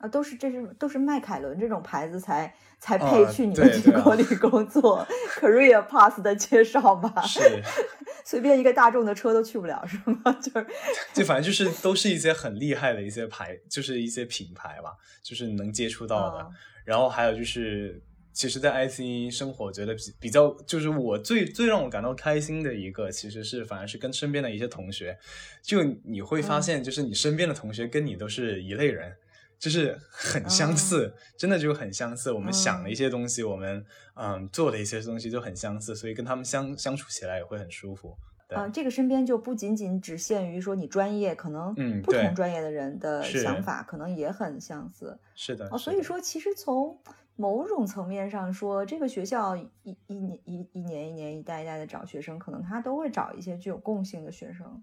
[0.00, 5.06] 啊，都是这是都是迈凯伦这种牌子才才配啊去你对们帝对啊国理工作
[5.38, 7.20] career Pass 的介绍吧？
[7.22, 7.40] 是，
[8.24, 10.32] 随便一个大众的车都去不了是吗？
[10.40, 10.66] 就是
[11.12, 16.38] 就反正就是都是一些很厉害的一些牌，就是一些品牌吧，就是能接触到的。
[16.38, 16.48] 啊
[16.86, 25.16] 然后还有就是，其实，在 IC 生活，觉得比比较，就是我最最让我感到开心的一个，其实是反而是跟身边的一些同学，
[25.62, 29.14] 就你会发嗯现，就是你身边的同学跟你都是一类人。
[29.60, 32.32] 就是很相哦似，真的就很相似。
[32.32, 38.16] 我们想的嗯一些东西，我们嗯做的一些东西就很相似，所以跟他们相相处起来也会很舒服。
[38.48, 45.20] 对啊，这个身边就不仅仅只限于说你专业，可能嗯不同专业的人的想法可能也很相似。
[45.34, 46.98] 是的，哦，所以说其实从
[47.36, 49.70] 某种层面上说，这个学校一
[50.06, 54.82] 一年一一年一年一代一代的找学生，可能他都会找一些具有共性的学生，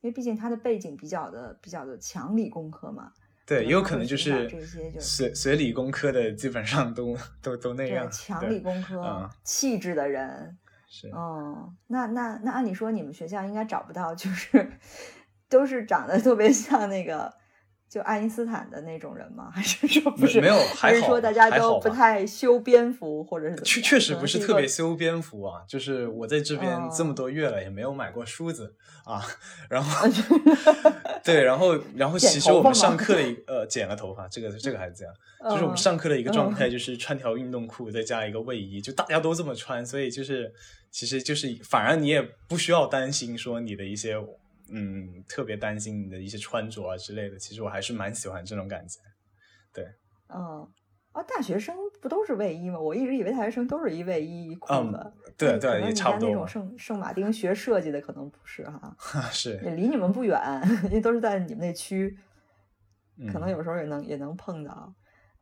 [0.00, 3.12] 因为毕竟他的背景比较的比较的强理工科嘛。
[3.46, 4.48] 对，也有可能就是
[4.98, 8.12] 学学理工科的，基本上都都都那样对，。
[8.12, 10.56] 强理工科、嗯气质的人，
[10.88, 14.72] 是，哦，那那那按理说你们学校应该找不到，就是
[15.48, 17.32] 都是长得特别像那个
[17.94, 19.48] 就爱因斯坦的那种人吗？
[19.54, 20.40] 还是说不是？
[20.40, 29.22] 没没有还是还好说大家都不太修边幅，或者是确确实不是特别修边幅啊，就是我在这边这么哦多月了，也没有买过梳子啊。
[29.70, 30.08] 然后
[31.22, 35.14] 对，然后然后其实我们上课的一呃剪了头发，这个这个还是这样，
[35.48, 40.52] 就是我们嗯上课的一个状态嗯就是穿条运动裤再加一个卫衣，就大家都这么穿，所以就是
[40.90, 44.16] 其实就是反而你也不需要担心说你的一些
[44.74, 48.98] 嗯特别担心你的一些穿着啊之类的，其实我还是蛮喜欢这种感觉。
[49.72, 49.86] 对
[50.28, 50.68] 嗯。
[51.12, 52.80] 啊，大学生不都是卫衣吗？
[52.80, 55.12] 我一直以为大学生都是一卫衣一裤嗯子。
[55.38, 58.96] 对对，那可能你也差不多吧家那种圣圣马丁学设计的可能不是哈，
[59.30, 60.36] 是，也离你们不远，
[60.90, 62.18] 因为都是在你们那区。
[63.32, 64.92] 可能嗯有时候也能也能碰到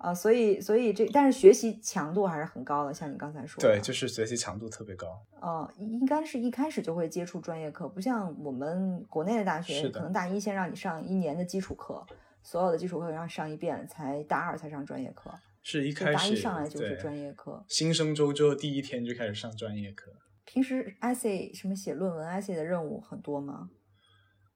[0.02, 5.06] 啊，所以所以这但是学习强度还是很高的，像你刚才说的，对，就是学习强度特别高。
[5.40, 12.04] 呃，应该是一开始就会接触专业课，不像我们国内的大学，可能大一先让你上一年的基础课，
[12.42, 15.30] 所有的基础课让上一遍，才大二才上专业课，
[15.62, 17.64] 是一开始大一上来就是专业课。
[17.68, 20.10] 新生周之后第一天就开始上专业课。
[20.44, 23.70] 平时 essay 什么写论文 essay 的任务很多吗？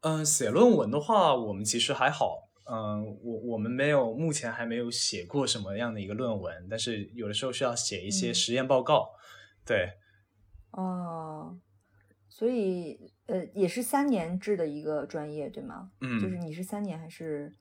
[0.00, 2.48] 嗯、写论文的话，我们其实还好。
[2.68, 9.10] 嗯、我我们没有，目前还没有写过什么样的一个论文，但是有的时候需要写一些嗯实验报告。
[9.64, 9.90] 对，
[10.72, 11.58] 哦，
[12.28, 15.90] 所以呃，也是三年制的一个专业，对吗？
[16.00, 17.52] 嗯，就是你是三年还是？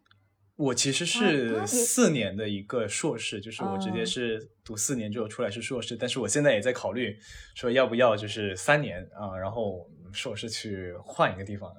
[0.57, 7.13] 我其实是四年的一个硕士，就是我直接哦是读四年之后出来是硕士，但是我现在也在考虑
[7.55, 11.69] 说要不要就是三年啊、然后硕士去换一个地方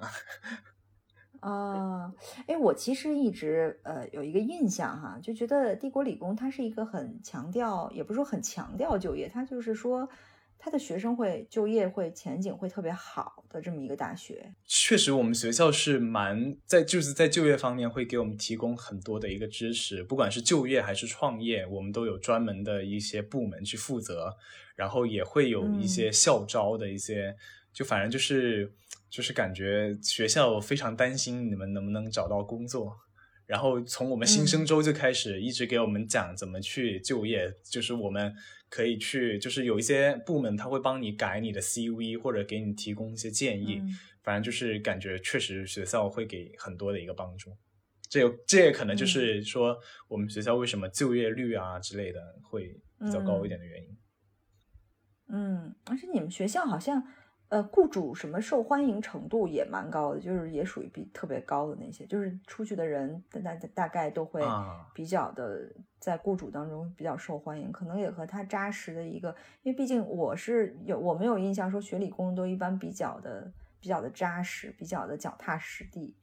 [1.41, 1.51] 啊。
[1.51, 2.13] 啊，
[2.47, 10.07] 哎，我其实一直呃有一个印象哈，就觉得帝国理工它是一个很强调，也不是说很强调就业，它就是说
[10.59, 14.53] 它的学生会就业会前景会特别好的这么一个大学。
[14.65, 24.35] 确实，我们学校是蛮在就是在就业方面会给我们提供很多的一个支持，不管是就业还是创业，我们都有专门的一些部门去负责，
[24.75, 27.35] 然后也会有一些嗯校招的一些，
[27.77, 28.73] 就反正就是
[29.07, 32.97] 就是感觉学校非常担心你们能不能找到工作。
[33.45, 38.33] 然后从我们新生嗯周就开始一直给我们讲怎么去就业，就是我们
[38.67, 43.79] 可以去，就是有一些部门他会帮你改你的 CV，或者给你提供一些建议。
[44.23, 47.55] 反正就是感觉确实学校会给很多的一个帮助。
[48.09, 53.97] 这这也可能就是说我们学校为什么就业率啊之类的会比较高一点的原因。
[55.29, 57.03] 嗯，而且你们学校好像。
[57.49, 64.43] 呃，雇主什么受欢迎程度也蛮高的，就是也属于比特别高的那些，就是出去的人大大概都会
[64.93, 69.33] 比较的在雇主当中比较受欢迎，可能也和他扎实的一个，
[69.63, 76.17] 因为毕竟我是有我没有印象说学理工都一般比较的比较的扎实，比较的脚踏实地，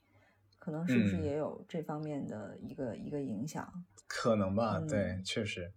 [0.58, 3.66] 可能是不是也有这方面的一个一个影响？
[4.06, 5.72] 可能吧，对，确实，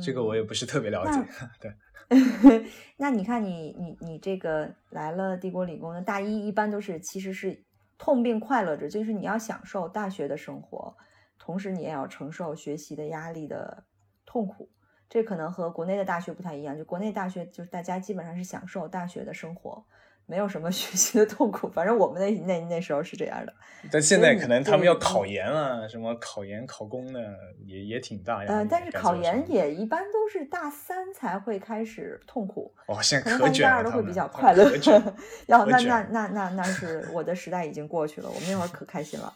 [0.00, 1.20] 这个我也不是特别了解，
[1.60, 1.74] 对。
[2.96, 7.62] 那你看，你你你这个来了帝国理工的大一，一般都是其实是
[7.98, 10.96] 痛并快乐着，就是你要享受大学的生活，
[11.38, 13.84] 同时你也要承受学习的压力的
[14.24, 14.70] 痛苦。
[15.08, 19.84] 这可能和国内的大学不太一样，就国内大学就是大家基本上是享受大学的生活。
[20.28, 23.52] 没有什么 学习的痛苦，反正我们那那那时候是这样的。
[23.90, 28.50] 但现在可能他们要考研啊，什么考研考公的也也挺大呀。
[28.50, 32.74] 嗯，但是考研也一般都是大三才会开始痛苦。
[32.86, 33.70] 哦，现在可卷了。
[33.72, 34.70] 大二都会比较快乐。
[35.46, 39.34] 然后那那那那那是 我的时代已经过去了，我们那会儿可开心了。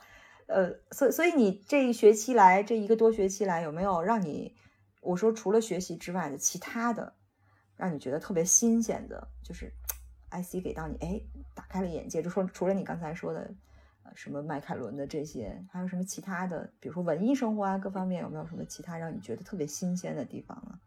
[0.49, 4.55] 呃，所以所以你这一学期来，这一个多学期来，有没有让你
[5.01, 7.15] 我说除了学习之外的其他的，
[7.77, 9.73] 让你觉得特别新鲜的，就是
[10.33, 11.21] ？IC 给到你，哎，
[11.55, 12.23] 打开了眼界。
[12.23, 13.41] 就说除了你刚才说的，
[14.05, 16.73] 呃，什么迈凯伦的这些，还有什么其他的？
[16.81, 20.81] 比如说文艺生活啊，各方面有没有什么其他让你觉得特别新鲜的地方啊？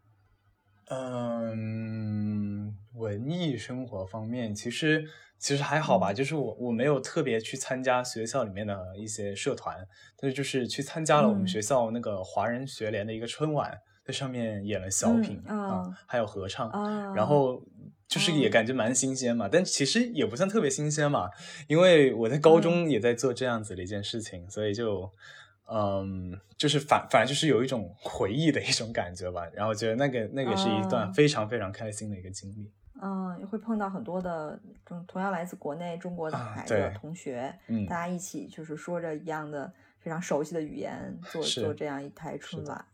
[0.87, 5.07] 嗯，文艺生活方面，其实
[5.39, 6.11] 其实还好吧。
[6.13, 9.75] 就是我我没有特别去参加学校里面的一些社团，
[10.17, 16.69] 但是就是去参加了我们学校那个华人学联的一个春晚，在上面演了小品啊，还有合唱，
[17.13, 17.63] 然后。
[18.16, 21.30] 就是也感觉蛮新鲜嘛，但其实也不算特别新鲜嘛，
[21.68, 25.11] 因为我在高中也在做这样子的一件事情，所以就，
[25.70, 32.72] 嗯，就是反反正就是有一种回忆的一种感觉吧，然后觉得那个那个是一段非常非常开心的一个经历。
[33.01, 37.53] 嗯，会碰到很多的同同样来自国内中国的孩子同学，
[37.89, 42.86] 大家一起就是说着一样的非常熟悉的语言，做做这样一台春晚。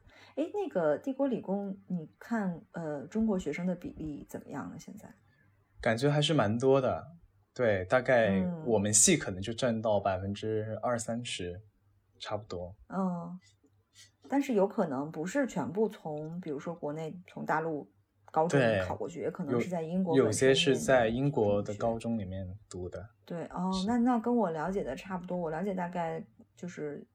[0.42, 4.76] 哎，那个帝国理工，你看，呃，中国学生的比例怎么样呢？
[4.80, 5.08] 现在
[5.80, 7.12] 感觉还是蛮多的，
[7.54, 11.62] 对，大概我们系可能就占到百分之二三十，
[12.20, 12.76] 差不多。
[12.88, 13.40] 嗯，
[14.28, 17.88] 但是有可能不是全部从，比如说国内从大陆
[18.32, 23.08] 高中考过去，也可能是在英国，有些是在英国的高中里面读的。
[23.26, 26.26] 对，哦，那那跟我了解的差不多，我了解大概
[26.56, 27.06] 就是。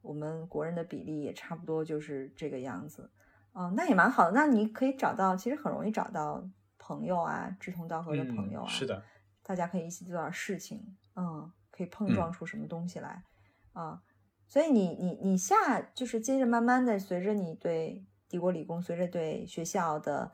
[0.00, 3.10] 我们国人的比例也差不多就是这个样子，
[3.52, 4.32] 哦，那也蛮好的。
[4.32, 9.02] 那你可以找到，其实很容易找到朋友啊，志同道合的朋友啊，是的，
[9.42, 13.22] 大家可以一起做点事情，嗯，可以碰撞出什么东西来，
[13.72, 14.00] 啊，
[14.46, 20.32] 所以你你你下就是接着慢慢的，随着你对帝国理工，随着对学校的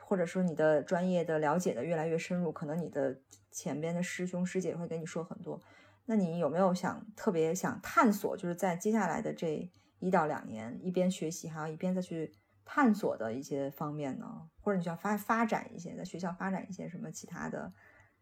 [0.00, 3.18] 或者说你的专业的了解的越来越深入，可能你的
[3.50, 5.62] 前边的师兄师姐会跟你说很多。
[6.08, 12.32] 那你有没有想特别想探索，就是在接下来的这一到两年，一边学习还要一边再去
[12.64, 14.26] 探索的一些方面呢？
[14.60, 17.72] 或者你需要发发展一些，在学校发展一些什么其他的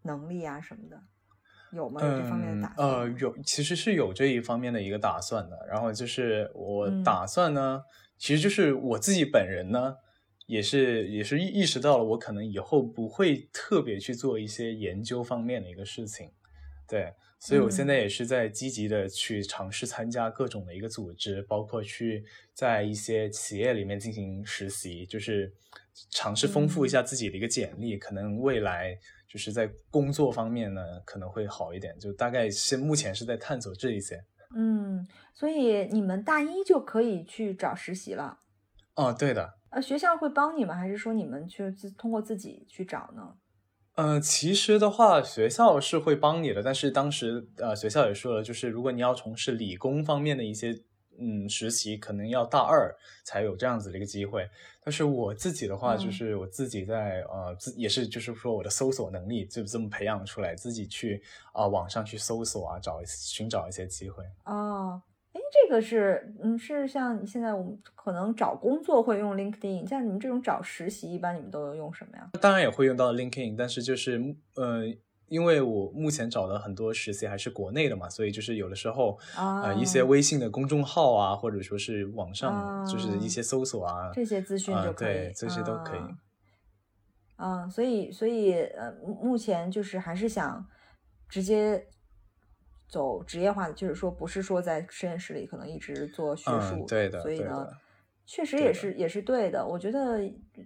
[0.02, 1.02] 能力啊什么的，
[1.72, 2.00] 有吗？
[2.02, 2.88] 有这方面的打算？
[2.88, 5.66] 呃，有，其实是有这一方面的一个打算的。
[5.68, 7.82] 然后就是我打算呢，
[8.16, 9.96] 其实就是我自己本人呢，
[10.46, 16.30] 也是也是意意识到了，我可能以后不会特别去做一些研究方面的一个事情，
[16.88, 17.12] 对。
[17.46, 22.24] 所以，我现在也是在积极的去尝试参加各种的一个组织，包括去
[22.54, 25.52] 在一些企业里面进行实习，就是
[26.08, 27.98] 尝试丰富一下自己的一个简历。
[27.98, 31.94] 可能未来就是在工作方面呢，可能会好一点。
[31.98, 34.24] 就大概是目前是在探索这一些。
[34.56, 38.38] 嗯，所以你们大一就可以去找实习了？
[38.94, 39.52] 哦，对的。
[39.68, 43.34] 呃，学校会帮你们，还是说你们去自通过自己去找呢？
[43.94, 50.82] 呃，其实的话，学校是会帮你的，但是当时呃，学校也说了，就是如果你要从事理工方面的一些
[51.16, 52.92] 嗯实习，可能要大二
[53.22, 54.50] 才有这样子的一个机会。
[54.82, 61.22] 但是我自己的话，就是我自己在呃自也是就是说我的搜索能力就这么培养出来，自己去
[61.52, 65.00] 啊网上去搜索啊，找寻找一些机会哦。
[65.34, 72.30] 哎，这个是，嗯，是像现在我们可能找工作会用 LinkedIn，像你们这种找实习，一般你们都用什么呀？
[72.40, 74.84] 当然也会用到 LinkedIn，但是就是，呃，
[75.26, 85.98] 因为我目前找的很多实习还是国内的嘛，所以就是有的时候啊、呃一些微信的公众号啊，或者说是网上就是一些搜索啊，这些资讯啊就可以，对这些都可以。
[85.98, 86.08] 啊
[87.36, 90.64] 啊，所以所以呃，目目前就是还是想
[91.28, 91.84] 直接
[92.88, 97.68] 走职业化的，就是说不是说在实验室里可能一直做学术，嗯，对的，所以呢，
[98.26, 99.66] 确实也是也是对的。
[99.66, 100.18] 我觉得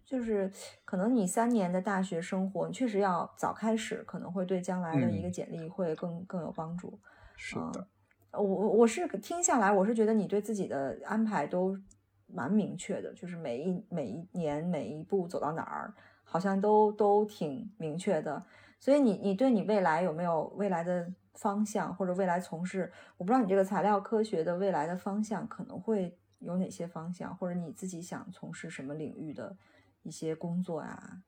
[0.04, 0.50] 就是
[0.84, 6.98] 可能你三年的大学生活，你确实要早开始，可能会对将来的一个嗯简历会更更有帮助。
[6.98, 7.00] 啊
[7.36, 7.86] 是的，
[8.32, 11.78] 我我我是听下来，我是觉得你对自己的安排都
[12.26, 15.94] 蛮明确的，就是每一每一年每一步走到哪儿，
[16.24, 18.44] 好像都都挺明确的。
[18.80, 22.92] 所以你你对你未来有没有未来的方向，或者未来从事？
[23.16, 29.56] 我不知道你这个材料科学的未来的方向可能会有哪些方向，或者你自己想从事什么领域的
[30.02, 31.22] 一些工作呀？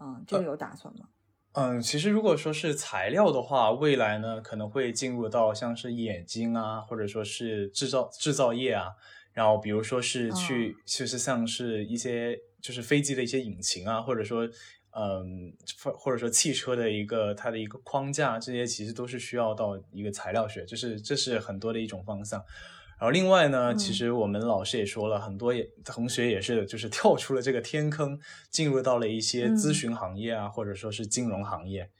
[0.00, 1.08] 嗯，这个有打算吗？
[1.52, 8.88] 嗯，其实如果说是材料的话，未来呢可能会进入到像是眼睛啊，或者说是制造制造业啊，
[9.32, 14.46] 然后比如说是去，就是像是一些就是飞机的一些引擎啊，或者说
[14.98, 22.42] 嗯，或或者说汽车的一个它的一个框架，这些其实都是需要到一个材料学，就是这是很多的一种方向。
[22.98, 28.18] 然后另外呢，嗯其实我们老师也说了，很多也同学也是就是跳出了这个天坑，
[28.50, 31.90] 进入到了一些咨嗯询行业啊，或者说是金融行业。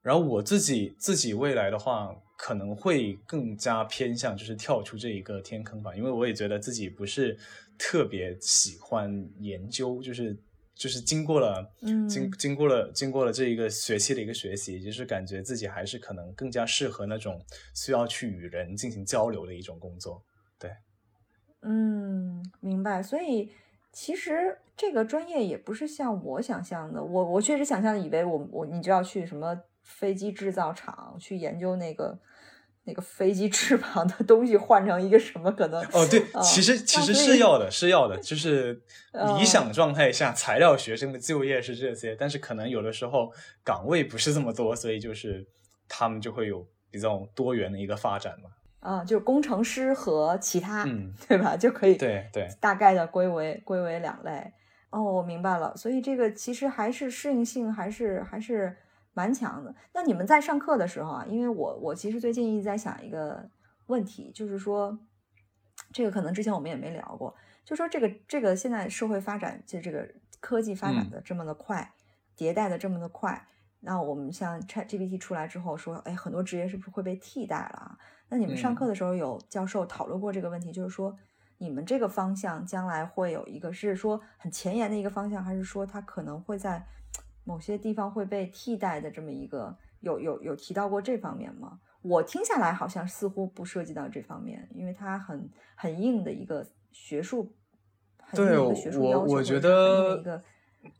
[0.00, 7.38] 然后我自己自己未来的话，可能会更加偏向就是跳出这一个天坑吧，因为我也觉得自己不是
[7.76, 10.34] 特别喜欢研究，就是
[10.74, 17.44] 就是经过了，嗯经经过了经过了这一个学期的一个学习，就是感觉自己还是可能更加适合那种
[17.74, 20.22] 需要去与人进行交流的一种工作。
[20.58, 20.70] 对
[21.62, 23.02] 嗯，明白。
[23.02, 23.52] 所以
[23.92, 32.18] 其实这个专业也不是像我想象的，我我确实想象以为我我你就要去什么飞机制造厂去研究那个
[32.90, 38.82] 那个飞机翅膀的东西换成一个什么可能哦，对，啊其实其实是要的，是要的，就是
[39.12, 43.32] 嗯理想状态下，材料学生的就业是这些，但是可能有的时候
[43.62, 45.46] 岗位不是这么多，所以就是
[45.88, 48.50] 他们就会有比较多元的一个发展嘛。
[48.80, 51.56] 啊，就是工程师和其他，嗯，对吧？
[51.56, 54.52] 就可以对对，大概的归为归为两类。
[54.90, 55.76] 哦，我明白了。
[55.76, 58.76] 所以这个其实还是适应性还是还是
[59.12, 59.74] 蛮强的。
[59.92, 63.48] 那你们在上课的时候啊，因为我我其实最近一直在想一个
[63.86, 64.98] 问题，就是说，
[65.92, 67.34] 这个可能之前我们也没聊过，
[67.64, 70.08] 就说这个这个现在社会发展，就这个
[70.40, 71.92] 科技发展嗯的这么的快，
[72.36, 73.46] 迭代的这么的快。
[73.80, 77.98] 那我们像 ChatGPT 出来之后说，哎，很多职业是不是会被替代了啊？
[78.28, 81.16] 那你们上课嗯的时候有教授讨论过这个问题，就是说
[81.56, 86.86] 你们这个方向将来会有一个是说很前沿的一个方向，还是说它可能会在
[87.50, 91.80] 某些地方会被替代的这么一个有有有提到过这方面吗？
[92.00, 97.52] 我听下来好像似乎不涉及到这方面，因为它很很硬的一个学术，
[98.18, 100.40] 很硬对的一个学术我要求，我觉得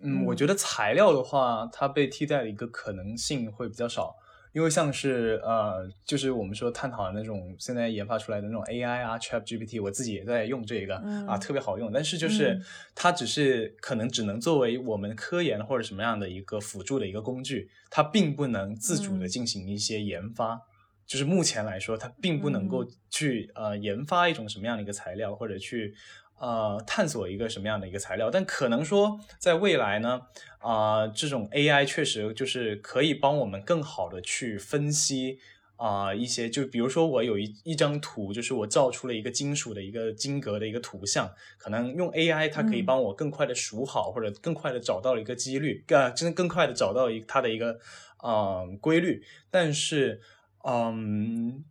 [0.00, 4.16] 嗯，我嗯觉得材料的话，它被替代的一个可能性会比较少，
[4.52, 11.02] 因为像是呃，就是我们说探讨的那种现在研发出来的那种 AI 啊，ChatGPT，我自己也在用这个、啊，
[11.36, 11.92] 嗯特别好用。
[11.92, 12.62] 但是就是、嗯
[12.94, 20.60] 它只是可能只能作为我们科研或者什么样的一个辅助的一个工具，它并不能自主的嗯进行一些研发。
[21.06, 25.94] 就是目前来说，它并不能够嗯去、呃研发一种什么样的一个材料，或者去
[26.40, 28.30] 呃探索一个什么样的一个材料。
[28.30, 30.22] 但可能说在未来呢，
[30.58, 35.38] 啊、这种 AI 确实就是可以帮我们更好的去分析
[35.76, 47.78] 啊、一些，就比如说我有一一张图，就是我造出了一个金属的一个晶格的一个图像，可能用 AI 它可以嗯帮我更快的数好，或者更快的找到一个几率，呃，真的更快的找到一它的一个
[48.22, 50.20] 呃规律，但是
[50.64, 51.64] 嗯。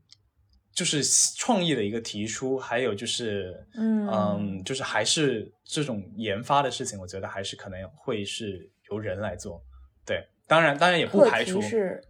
[0.80, 1.04] 就是
[1.36, 9.62] 创意的一个提出，还有就是，嗯嗯，就是还是这种研发的事情，我觉得还是可能会是由人来做。
[10.06, 12.02] 对，当然，当然也不排除，是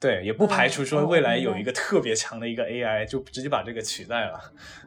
[0.00, 4.40] 对，也不排除嗯说未来有一个特别强的一个 AI 就直接把这个取代了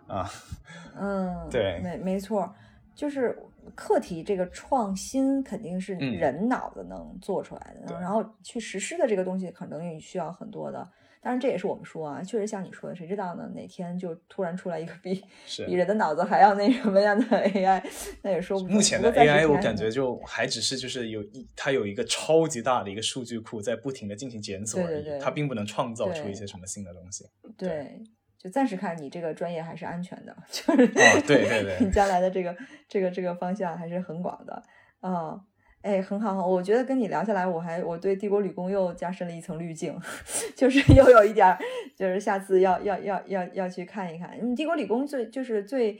[0.07, 0.27] 啊。
[0.99, 2.51] 嗯，对没没错，
[2.95, 3.37] 就是
[3.75, 10.89] 课题这个创新肯定是嗯人脑子能做出来的，对然后去实施的这个东西可能也需要很多的。
[11.21, 13.43] 当然，这也是我们说啊，确实像你说的，谁知道呢？
[13.53, 15.21] 哪天就突然出来一个比
[15.67, 17.83] 比人的脑子还要那什么样的 AI，
[18.21, 18.67] 那也说不。
[18.67, 27.25] 目前的 AI 我感觉就还只是就是有一它有一个超级大的一个数据库在不停的进行检索而已，对对对它并不能创造出一些什么新的东西。
[27.57, 28.01] 对，
[28.37, 32.55] 就暂时看你这个专业还是安全的，就是哦对对对你将来的这个
[32.87, 34.63] 这个这个方向还是很广的
[35.01, 35.37] 啊。
[35.81, 39.97] 哎，很好，我觉得跟你聊下来，我还我对帝国理工又加深了一层滤镜，
[40.55, 41.57] 就是 又有一点，
[41.95, 44.37] 就是下次要要要要要去看一看。
[44.41, 45.93] 你帝国理工最就是最，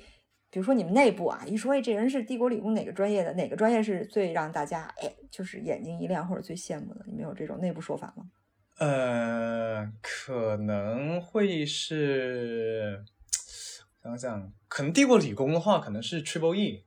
[0.52, 8.26] 比如说你们内部啊，一说哎这人是帝国理工哪个专业的，哪个专业是最让大家哎就是眼睛一亮或者最羡慕的，你们有这种内部说法吗？
[8.80, 13.04] 呃，可能会是，
[14.04, 16.84] 想想，可能帝国理工的话，可能是 Triple E。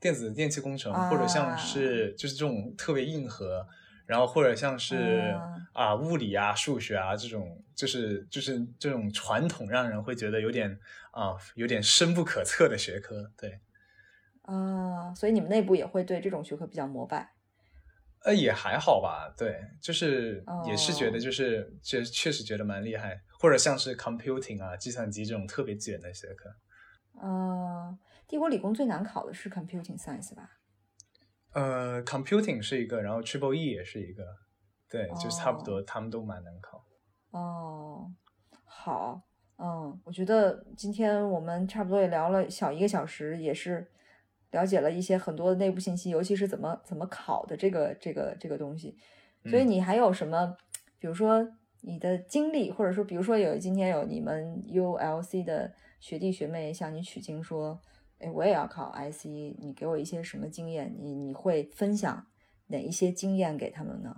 [0.00, 3.66] 电子电气工程，或者像是就是这种特别硬核，
[4.06, 5.34] 然后或者像是
[5.72, 10.78] 啊物理啊数学啊这种，就是就是这种传统让人会觉得有点
[11.10, 13.60] 啊有点深不可测的学科，对。
[14.42, 17.34] 啊，所以你们内部也会对这种学科比较膜拜？
[18.24, 26.48] 呃，也还好吧，对，就是也是觉得就是确确实觉得蛮厉害，或者像是 computing 啊计算机这种特别卷的学科。
[27.20, 27.98] 啊。
[28.28, 30.50] 帝国理工最难考的是 computing science 吧？
[31.54, 34.22] 呃，computing 是一个，然后 triple E 也是一个，
[34.86, 36.84] 对，就差不多，他们都蛮难考。
[37.30, 38.12] 哦，
[38.64, 39.22] 好，
[39.56, 43.90] 嗯，我觉得今天我们差不多也聊了小一个小时，也是
[44.50, 48.98] 了解了一些很多的内部信息，尤其是怎么怎么考的这个这个这个东西。
[49.46, 50.54] 所以你还有什么，
[50.98, 51.48] 比如说
[51.80, 57.80] 你的经历，或者说比如说有今天有你们 ULC 的学弟学妹向你取经说。
[58.20, 59.26] 哎，我也要考 IC，
[59.58, 60.96] 你给我一些什么经验？
[61.00, 62.26] 你你会分享
[62.66, 64.12] 哪一些经验给他们呢？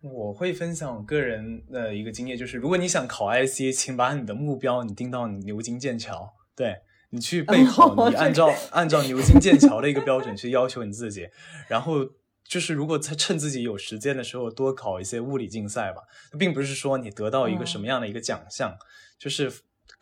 [0.00, 6.74] 我会分享我个人的一个经验，就是如果你想考 IC，请把你的目标你定到牛津、剑桥，对
[7.10, 11.28] 你去备 考，你按照按照牛津、剑桥的一个标准去要求你自己。
[11.68, 12.04] 然后
[12.44, 16.02] 就是如果在趁自己有时间的时候多考一些物理竞赛吧，
[16.36, 18.76] 并不是说你得到一个什么样的一个奖项，
[19.16, 19.52] 就是。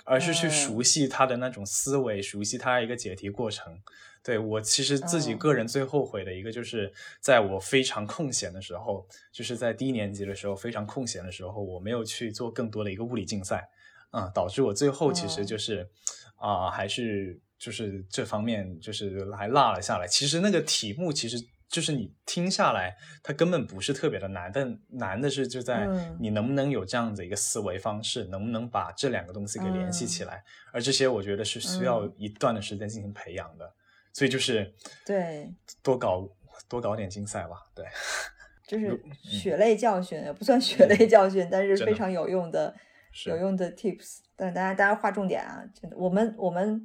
[0.05, 3.81] 而是去熟悉他的那种思维，熟悉他一个解题过程。
[4.23, 13.69] 对我其实自己个人最后悔的一个，就是在我非常空闲的时候，就是在低年级的时候非常空闲的时候，我没有去做更多的一个物理竞赛，
[14.11, 15.89] 啊，导致我最后其实就是
[16.37, 20.07] 啊，还是就是这方面就是还落了下来。
[20.07, 21.43] 其实那个题目其实。
[21.71, 25.87] 就是你听下来，它根本不是特别的难，但难的是就在
[26.19, 30.43] 你能不能有这样的一个思维方式，能不能把这两个东西给联系起来。
[30.73, 33.73] 而这些我觉得是需要一段的时间进行培养的，
[34.13, 34.75] 所以就是
[35.07, 36.29] 对多搞
[36.69, 37.57] 多搞点竞赛吧。
[37.73, 37.87] 对，
[38.67, 42.75] 就是血泪教训，也不算血泪教训，但是非常有用的
[43.27, 44.19] 有用的 tips。
[44.35, 46.85] 但大家大家划重点啊，真的，我们我们。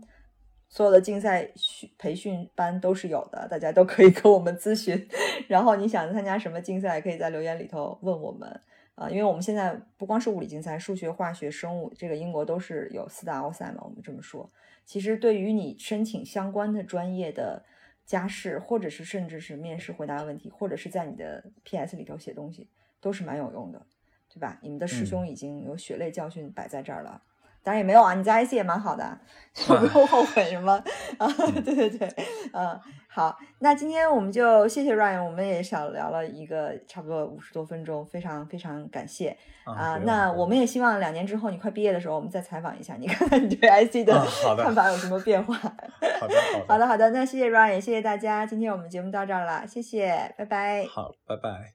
[0.67, 5.07] 所有的竞赛训培训班都是有的，大家都可以跟我们咨询。
[5.47, 8.49] 然后你想参加什么竞赛，可以在留言里头问我们
[8.95, 13.81] 啊，因为我们现在不光是物理竞赛，数学、化学、生物，这个英国都是有四大奥赛嘛。
[13.83, 14.49] 我们这么说，
[14.85, 17.63] 其实对于你申请相关的专业的
[18.05, 22.67] 加试，或者是甚至是面试回答问题，或者是在你的 PS 里头写东西，
[22.99, 23.85] 都是蛮有用的，
[24.33, 24.59] 对吧？
[24.61, 27.21] 你们的师兄已经有血泪教训摆在这儿了。
[27.65, 29.17] 当然也没有啊，你在 IC 也蛮好的，
[29.53, 30.73] 就 不用后悔什么
[31.17, 31.27] 啊。
[31.65, 32.07] 对对对，
[32.53, 39.97] 嗯，好，那今天我们就谢谢 Ryan，我们也少聊了一个差不多五十多分钟，非常非常感谢啊。
[40.05, 44.13] 那我们也希望两年之后你快毕业的时候，我们再采访一下，你 看看你对 IC 的
[44.61, 45.55] 看法有什么变化。
[45.57, 46.35] 好的
[46.67, 50.85] 好的好的，那谢谢 Ryan，谢谢大家，今天我们节目到这儿了，谢谢，拜拜。
[50.85, 51.74] 好，拜拜。